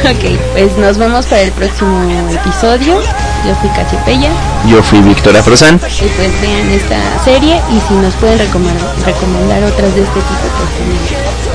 ok, 0.03 0.39
pues 0.53 0.77
nos 0.77 0.97
vemos 0.97 1.25
para 1.25 1.41
el 1.41 1.51
próximo 1.51 2.01
episodio. 2.29 3.01
Yo 3.47 3.55
fui 3.59 3.69
Cachipella. 3.69 4.29
Yo 4.67 4.81
fui 4.81 4.99
Víctora 5.01 5.43
Frosan. 5.43 5.75
Y 5.75 6.07
pues 6.15 6.41
vean 6.41 6.69
esta 6.71 7.23
serie 7.23 7.61
y 7.69 7.79
si 7.87 7.93
nos 7.95 8.13
pueden 8.15 8.39
recomendar, 8.39 8.95
recomendar 9.05 9.63
otras 9.63 9.93
de 9.95 10.01
este 10.01 10.19
tipo, 10.19 10.47
pues 10.57 11.50